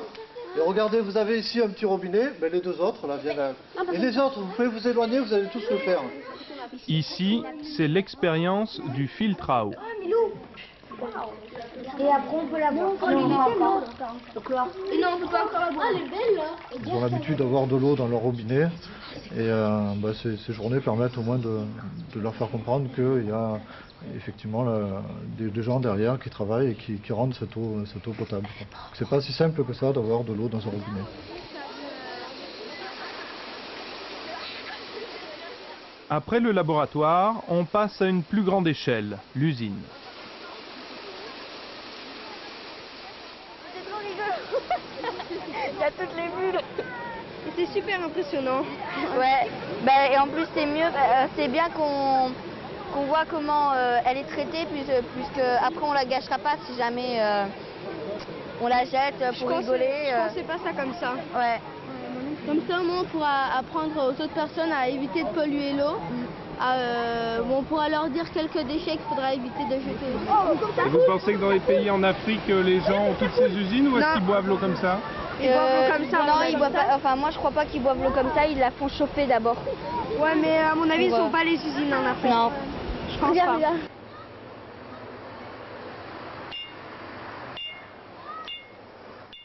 Et 0.55 0.59
regardez, 0.59 1.01
vous 1.01 1.17
avez 1.17 1.39
ici 1.39 1.59
un 1.59 1.69
petit 1.69 1.85
robinet, 1.85 2.29
ben 2.39 2.51
les 2.51 2.61
deux 2.61 2.79
autres, 2.79 3.07
là, 3.07 3.17
viennent. 3.17 3.39
à- 3.39 3.55
Et 3.91 3.97
les 3.97 4.17
autres, 4.19 4.39
vous 4.39 4.51
pouvez 4.53 4.67
vous 4.67 4.87
éloigner, 4.87 5.19
vous 5.19 5.33
allez 5.33 5.49
tous 5.49 5.67
le 5.71 5.77
faire. 5.79 6.03
Ici, 6.87 7.43
c'est 7.75 7.87
l'expérience 7.87 8.79
du 8.93 9.07
filtre 9.07 9.49
à 9.49 9.65
eau. 9.65 9.73
Et 11.99 12.07
après, 12.07 12.37
on 12.37 12.47
peut 12.47 12.59
la 12.59 12.71
boire. 12.71 12.91
Oh, 13.01 13.09
non, 13.09 13.33
encore. 13.33 13.83
Le 14.35 14.41
chlore. 14.41 14.67
Et 14.91 15.01
non, 15.01 15.09
on 15.15 15.19
peut 15.19 15.31
pas 15.31 15.45
encore 15.45 15.59
la 15.59 15.71
boire. 15.71 15.85
Ah, 15.87 15.93
elle 15.95 16.01
est 16.01 16.09
belle, 16.09 16.35
là. 16.37 16.43
Ils 16.85 16.91
ont 16.91 17.01
l'habitude 17.01 17.37
d'avoir 17.37 17.67
de 17.67 17.75
l'eau 17.75 17.95
dans 17.95 18.07
leur 18.07 18.19
robinet. 18.19 18.69
Et 19.35 19.39
euh, 19.39 19.93
bah, 19.97 20.13
ces, 20.21 20.37
ces 20.37 20.53
journées 20.53 20.79
permettent 20.79 21.17
au 21.17 21.21
moins 21.21 21.37
de, 21.37 21.61
de 22.15 22.19
leur 22.19 22.35
faire 22.35 22.49
comprendre 22.49 22.89
qu'il 22.95 23.27
y 23.27 23.31
a 23.31 23.59
effectivement 24.15 24.63
là, 24.63 25.01
des, 25.37 25.49
des 25.49 25.63
gens 25.63 25.79
derrière 25.79 26.19
qui 26.19 26.29
travaillent 26.29 26.71
et 26.71 26.75
qui, 26.75 26.97
qui 26.97 27.13
rendent 27.13 27.35
cette 27.35 27.55
eau, 27.55 27.85
cette 27.91 28.05
eau 28.07 28.11
potable. 28.11 28.47
C'est 28.93 29.07
pas 29.07 29.21
si 29.21 29.31
simple 29.31 29.63
que 29.63 29.73
ça 29.73 29.93
d'avoir 29.93 30.23
de 30.23 30.33
l'eau 30.33 30.49
dans 30.49 30.59
un 30.59 30.71
robinet. 30.71 31.05
Après 36.09 36.39
le 36.39 36.51
laboratoire, 36.51 37.43
on 37.47 37.65
passe 37.65 38.01
à 38.01 38.07
une 38.07 38.23
plus 38.23 38.43
grande 38.43 38.67
échelle, 38.67 39.17
l'usine. 39.35 39.81
Il 45.75 45.79
y 45.79 45.83
a 45.83 45.91
toutes 45.91 46.15
les 46.15 46.29
bulles. 46.29 46.61
C'est 47.55 47.62
super 47.73 48.03
impressionnant. 48.03 48.61
Ouais, 49.17 49.49
bah, 49.83 50.11
et 50.11 50.17
en 50.17 50.27
plus 50.27 50.45
c'est 50.55 50.65
mieux, 50.65 50.85
euh, 50.85 51.25
c'est 51.35 51.47
bien 51.47 51.69
qu'on 51.75 52.31
qu'on 52.93 53.05
voit 53.05 53.25
comment 53.29 53.71
euh, 53.73 53.97
elle 54.05 54.17
est 54.17 54.23
traitée, 54.35 54.67
puisque 54.69 55.45
après 55.65 55.83
on 55.83 55.93
la 55.93 56.05
gâchera 56.05 56.37
pas 56.37 56.55
si 56.67 56.77
jamais 56.77 57.17
euh, 57.19 57.45
on 58.61 58.67
la 58.67 58.85
jette 58.85 59.17
pour 59.39 59.49
je 59.49 59.55
rigoler. 59.55 59.79
Pensais, 59.79 60.13
euh. 60.13 60.29
je 60.29 60.29
pensais 60.29 60.43
pas 60.43 60.57
ça 60.63 60.81
comme 60.81 60.93
ça. 60.99 61.13
Ouais. 61.35 61.59
Comme 62.45 62.59
ça, 62.69 62.81
au 62.81 62.83
moins, 62.83 63.01
on 63.01 63.05
pourra 63.05 63.57
apprendre 63.57 63.95
aux 63.95 64.21
autres 64.21 64.33
personnes 64.33 64.71
à 64.71 64.89
éviter 64.89 65.23
de 65.23 65.29
polluer 65.29 65.71
l'eau. 65.71 65.97
Euh, 66.61 67.41
bon, 67.41 67.59
on 67.59 67.63
pourra 67.63 67.87
leur 67.89 68.09
dire 68.09 68.29
quelques 68.31 68.67
déchets 68.67 68.91
qu'il 68.91 69.07
faudra 69.09 69.33
éviter 69.33 69.63
de 69.69 69.75
jeter. 69.75 70.85
Et 70.85 70.89
vous 70.89 70.99
pensez 71.07 71.33
que 71.33 71.39
dans 71.39 71.51
les 71.51 71.61
pays 71.61 71.89
en 71.89 72.03
Afrique, 72.03 72.47
les 72.47 72.81
gens 72.81 73.05
ont 73.07 73.13
toutes 73.17 73.33
ces 73.33 73.49
usines 73.57 73.87
ou 73.87 73.97
est-ce 73.97 74.13
qu'ils 74.13 74.25
boivent 74.25 74.47
l'eau 74.47 74.57
comme 74.57 74.75
ça? 74.75 74.99
Ils 75.43 75.49
boivent 75.51 75.75
l'eau 75.75 75.93
comme 75.93 76.09
ça, 76.09 76.17
Non, 76.25 76.33
on 76.39 76.43
ils 76.43 76.57
boivent 76.57 76.73
ça. 76.73 76.83
pas, 76.85 76.95
enfin 76.95 77.15
moi 77.15 77.29
je 77.31 77.37
crois 77.37 77.51
pas 77.51 77.65
qu'ils 77.65 77.81
boivent 77.83 78.01
l'eau 78.01 78.11
comme 78.11 78.31
ça, 78.33 78.45
ils 78.47 78.57
la 78.57 78.71
font 78.71 78.87
chauffer 78.87 79.27
d'abord. 79.27 79.57
Ouais, 80.19 80.35
mais 80.41 80.57
à 80.57 80.73
mon 80.75 80.89
avis, 80.89 81.05
ils 81.05 81.11
sont 81.11 81.27
euh, 81.27 81.29
pas 81.29 81.43
les 81.43 81.55
usines 81.55 81.93
en 81.93 82.05
Afrique. 82.05 82.31
Non. 82.31 82.51
Je 83.13 83.19
pense 83.19 83.29
Regarde, 83.31 83.47
pas. 83.49 83.55
regarde. 83.55 83.77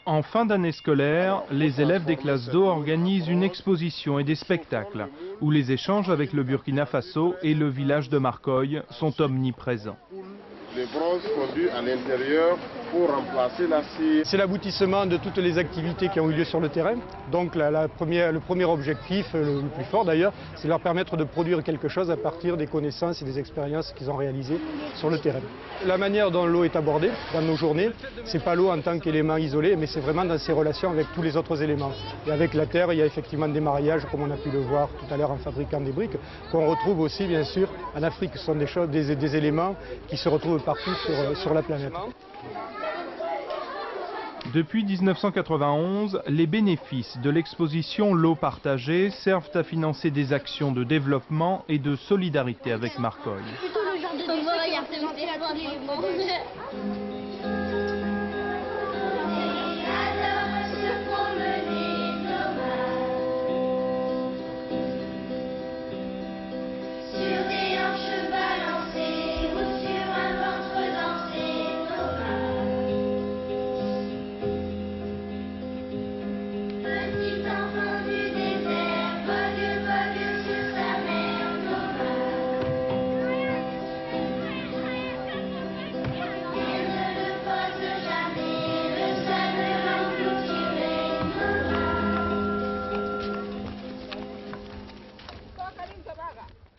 En 0.05 0.23
fin 0.23 0.45
d'année 0.45 0.71
scolaire, 0.71 1.43
les 1.51 1.81
élèves 1.81 2.03
des 2.05 2.15
classes 2.15 2.49
d'eau 2.49 2.65
organisent 2.65 3.27
une 3.27 3.43
exposition 3.43 4.17
et 4.17 4.23
des 4.23 4.33
spectacles 4.33 5.07
où 5.39 5.51
les 5.51 5.71
échanges 5.71 6.09
avec 6.09 6.33
le 6.33 6.41
Burkina 6.43 6.87
Faso 6.87 7.35
et 7.43 7.53
le 7.53 7.67
village 7.69 8.09
de 8.09 8.17
Marcoy 8.17 8.81
sont 8.89 9.21
omniprésents. 9.21 9.97
Les 10.75 10.85
bronzes 10.85 11.23
fondus 11.35 11.67
à 11.69 11.81
l'intérieur 11.81 12.55
pour 12.91 13.09
remplacer 13.09 13.67
la 13.67 13.81
cire. 13.83 14.21
C'est 14.23 14.37
l'aboutissement 14.37 15.05
de 15.07 15.17
toutes 15.17 15.37
les 15.37 15.57
activités 15.57 16.09
qui 16.09 16.19
ont 16.19 16.29
eu 16.29 16.33
lieu 16.33 16.43
sur 16.43 16.59
le 16.59 16.69
terrain. 16.69 16.93
Donc 17.31 17.55
le 17.55 17.87
premier 18.39 18.65
objectif, 18.65 19.33
le, 19.33 19.61
le 19.61 19.69
plus 19.73 19.83
fort 19.85 20.05
d'ailleurs, 20.05 20.31
c'est 20.55 20.67
leur 20.67 20.79
permettre 20.79 21.17
de 21.17 21.23
produire 21.23 21.63
quelque 21.63 21.87
chose 21.87 22.11
à 22.11 22.17
partir 22.17 22.55
des 22.55 22.67
connaissances 22.67 23.21
et 23.21 23.25
des 23.25 23.39
expériences 23.39 23.93
qu'ils 23.93 24.11
ont 24.11 24.15
réalisées 24.15 24.59
sur 24.95 25.09
le 25.09 25.17
terrain. 25.17 25.39
La 25.85 25.97
manière 25.97 26.29
dont 26.29 26.45
l'eau 26.45 26.63
est 26.63 26.75
abordée 26.75 27.09
dans 27.33 27.41
nos 27.41 27.55
journées, 27.55 27.89
c'est 28.25 28.43
pas 28.43 28.53
l'eau 28.53 28.69
en 28.69 28.79
tant 28.81 28.99
qu'élément 28.99 29.37
isolé, 29.37 29.75
mais 29.75 29.87
c'est 29.87 30.01
vraiment 30.01 30.25
dans 30.25 30.37
ses 30.37 30.51
relations 30.51 30.91
avec 30.91 31.07
tous 31.15 31.21
les 31.23 31.35
autres 31.35 31.61
éléments. 31.63 31.91
Et 32.27 32.31
avec 32.31 32.53
la 32.53 32.67
terre, 32.67 32.93
il 32.93 32.99
y 32.99 33.01
a 33.01 33.05
effectivement 33.05 33.47
des 33.47 33.61
mariages, 33.61 34.05
comme 34.11 34.21
on 34.21 34.31
a 34.31 34.37
pu 34.37 34.49
le 34.51 34.59
voir 34.59 34.89
tout 34.89 35.11
à 35.11 35.17
l'heure 35.17 35.31
en 35.31 35.37
fabriquant 35.37 35.81
des 35.81 35.91
briques, 35.91 36.17
qu'on 36.51 36.67
retrouve 36.69 36.99
aussi 36.99 37.25
bien 37.25 37.43
sûr 37.43 37.69
en 37.95 38.03
Afrique. 38.03 38.31
Ce 38.35 38.45
sont 38.45 38.55
des 38.55 39.35
éléments 39.35 39.75
qui 40.07 40.17
se 40.17 40.29
retrouvent 40.29 40.58
partout 40.59 40.93
sur, 41.05 41.37
sur 41.37 41.53
la 41.53 41.61
planète. 41.61 41.93
Depuis 44.53 44.83
1991, 44.83 46.21
les 46.27 46.47
bénéfices 46.47 47.17
de 47.19 47.29
l'exposition 47.29 48.13
L'eau 48.13 48.35
partagée 48.35 49.11
servent 49.11 49.49
à 49.53 49.63
financer 49.63 50.09
des 50.09 50.33
actions 50.33 50.71
de 50.71 50.83
développement 50.83 51.65
et 51.67 51.77
de 51.77 51.95
solidarité 51.95 52.71
avec 52.71 52.97
Marcoy. 52.97 53.41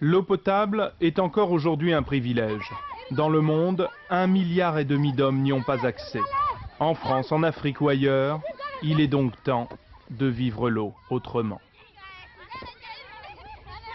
L'eau 0.02 0.22
potable 0.22 0.94
est 1.02 1.18
encore 1.18 1.52
aujourd'hui 1.52 1.92
un 1.92 2.02
privilège. 2.02 2.72
Dans 3.10 3.28
le 3.28 3.42
monde, 3.42 3.86
un 4.08 4.26
milliard 4.26 4.78
et 4.78 4.86
demi 4.86 5.12
d'hommes 5.12 5.42
n'y 5.42 5.52
ont 5.52 5.62
pas 5.62 5.84
accès. 5.84 6.22
En 6.78 6.94
France, 6.94 7.30
en 7.32 7.42
Afrique 7.42 7.82
ou 7.82 7.90
ailleurs, 7.90 8.40
il 8.82 9.02
est 9.02 9.08
donc 9.08 9.34
temps 9.42 9.68
de 10.08 10.24
vivre 10.24 10.70
l'eau 10.70 10.94
autrement. 11.10 11.60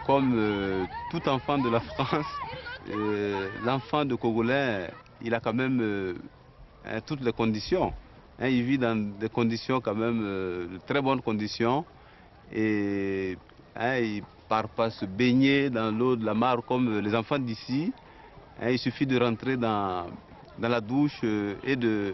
Comme 0.05 0.33
euh, 0.37 0.85
tout 1.09 1.27
enfant 1.27 1.57
de 1.57 1.69
la 1.69 1.79
France, 1.79 2.25
euh, 2.91 3.49
l'enfant 3.63 4.05
de 4.05 4.13
Congolais, 4.13 4.91
il 5.23 5.33
a 5.33 5.39
quand 5.39 5.53
même 5.53 5.79
euh, 5.81 6.13
toutes 7.07 7.21
les 7.21 7.33
conditions. 7.33 7.93
Hein, 8.39 8.49
il 8.49 8.61
vit 8.61 8.77
dans 8.77 8.95
des 8.95 9.29
conditions 9.29 9.81
quand 9.81 9.95
même, 9.95 10.21
de 10.21 10.79
très 10.85 11.01
bonnes 11.01 11.21
conditions. 11.21 11.83
Et 12.53 13.39
hein, 13.75 13.97
il 13.97 14.21
part 14.47 14.69
pas 14.69 14.89
se 14.89 15.05
baigner 15.05 15.69
dans 15.69 15.91
l'eau 15.91 16.15
de 16.15 16.25
la 16.25 16.33
mare 16.33 16.63
comme 16.67 16.99
les 16.99 17.15
enfants 17.15 17.39
d'ici. 17.39 17.91
Hein, 18.61 18.69
il 18.69 18.79
suffit 18.79 19.05
de 19.05 19.19
rentrer 19.19 19.57
dans, 19.57 20.05
la 20.59 20.81
douche 20.81 21.19
euh, 21.23 21.55
et 21.63 21.75
de, 21.75 22.13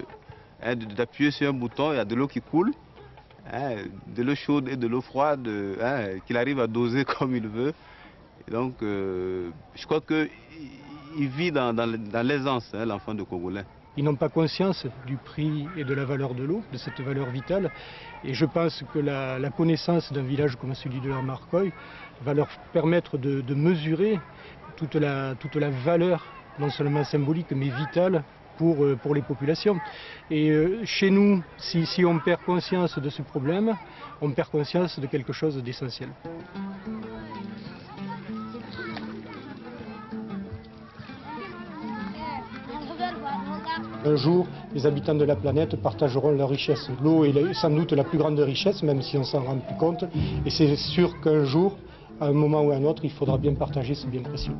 hein, 0.63 0.76
de- 0.76 0.86
d'appuyer 0.86 1.32
sur 1.32 1.50
un 1.50 1.54
bouton, 1.54 1.91
il 1.94 1.98
y 1.98 2.00
a 2.00 2.06
de 2.06 2.15
l'eau 2.15 2.28
qui 2.28 2.41
coule. 2.41 2.74
hein, 3.52 3.76
de 4.15 4.24
l'eau 4.24 4.36
chaude 4.36 4.67
et 4.70 4.76
de 4.76 4.88
l'eau 4.88 5.02
froide, 5.02 5.48
euh, 5.48 6.20
qu'il 6.26 6.38
arrive 6.38 6.60
à 6.60 6.67
doser 6.67 7.06
comme 7.17 7.36
il 7.36 7.48
veut. 7.48 7.74
Donc, 8.50 8.74
euh, 8.82 9.52
je 9.76 9.86
crois 9.86 10.02
qu'il 10.02 10.30
il 11.17 11.28
vit 11.28 11.52
dans, 11.52 11.74
dans, 11.74 12.28
l'aisance, 12.28 12.72
l'enfant 12.74 13.13
de 13.13 13.24
Congolais. 13.24 13.65
Ils 13.97 14.04
n'ont 14.04 14.15
pas 14.15 14.30
conscience 14.30 14.86
du 15.06 15.17
prix 15.17 15.67
et 15.75 15.84
de 15.84 15.93
la 15.93 16.06
valeur 16.06 16.34
de 16.34 16.43
l'eau, 16.43 16.62
de 16.71 16.77
cette 16.77 17.01
valeur 17.01 17.30
vitale. 17.30 17.71
Et 18.23 18.34
je 18.34 18.45
pense 18.45 18.84
que 18.93 18.99
la, 18.99 19.49
connaissance 19.49 20.12
d'un 20.13 20.23
village 20.23 20.56
comme 20.56 20.73
celui 20.75 21.01
de 21.01 21.10
Marcoy 21.10 21.71
va 22.23 22.34
leur 22.34 22.47
permettre 22.71 23.17
de, 23.17 23.54
mesurer 23.54 24.19
toute 24.77 24.95
la, 24.95 25.36
valeur, 25.84 26.25
non 26.58 26.69
seulement 26.69 27.04
symbolique, 27.04 27.51
mais 27.51 27.67
vitale 27.67 28.23
pour, 28.58 28.86
euh, 28.86 28.97
les 29.13 29.21
populations. 29.21 29.80
Et 30.30 30.49
euh, 30.49 30.86
chez 30.86 31.10
nous, 31.10 31.43
si 31.58 32.06
on 32.06 32.17
perd 32.19 32.41
conscience 32.45 32.97
de 32.97 33.10
ce 33.10 33.21
problème, 33.23 33.75
on 34.21 34.32
perd 34.32 34.49
conscience 34.49 34.99
de 34.99 35.08
quelque 35.08 35.34
chose 35.34 35.62
d'essentiel. 35.62 36.10
Un 44.04 44.16
jour, 44.16 44.48
les 44.74 44.86
habitants 44.86 45.16
de 45.16 45.24
la 45.24 45.36
planète 45.36 45.76
partageront 45.76 46.32
leur 46.32 46.50
richesse. 46.50 46.90
L'eau 47.04 47.24
est 47.24 47.54
sans 47.54 47.70
doute 47.70 47.92
la 47.94 48.04
plus 48.04 48.18
grande 48.18 48.40
richesse, 48.40 48.82
même 48.82 49.02
si 49.02 49.18
on 49.18 49.24
s'en 49.24 49.42
rend 49.42 49.58
plus 49.58 49.76
compte. 49.76 50.06
Et 50.46 50.50
c'est 50.50 50.76
sûr 50.76 51.20
qu'un 51.22 51.44
jour, 51.44 51.78
à 52.20 52.26
un 52.28 52.34
moment 52.34 52.62
ou 52.64 52.72
à 52.72 52.76
un 52.76 52.84
autre, 52.84 53.06
il 53.06 53.12
faudra 53.12 53.38
bien 53.38 53.54
partager 53.54 53.94
ce 53.94 54.08
bien 54.08 54.22
précieux. 54.22 54.56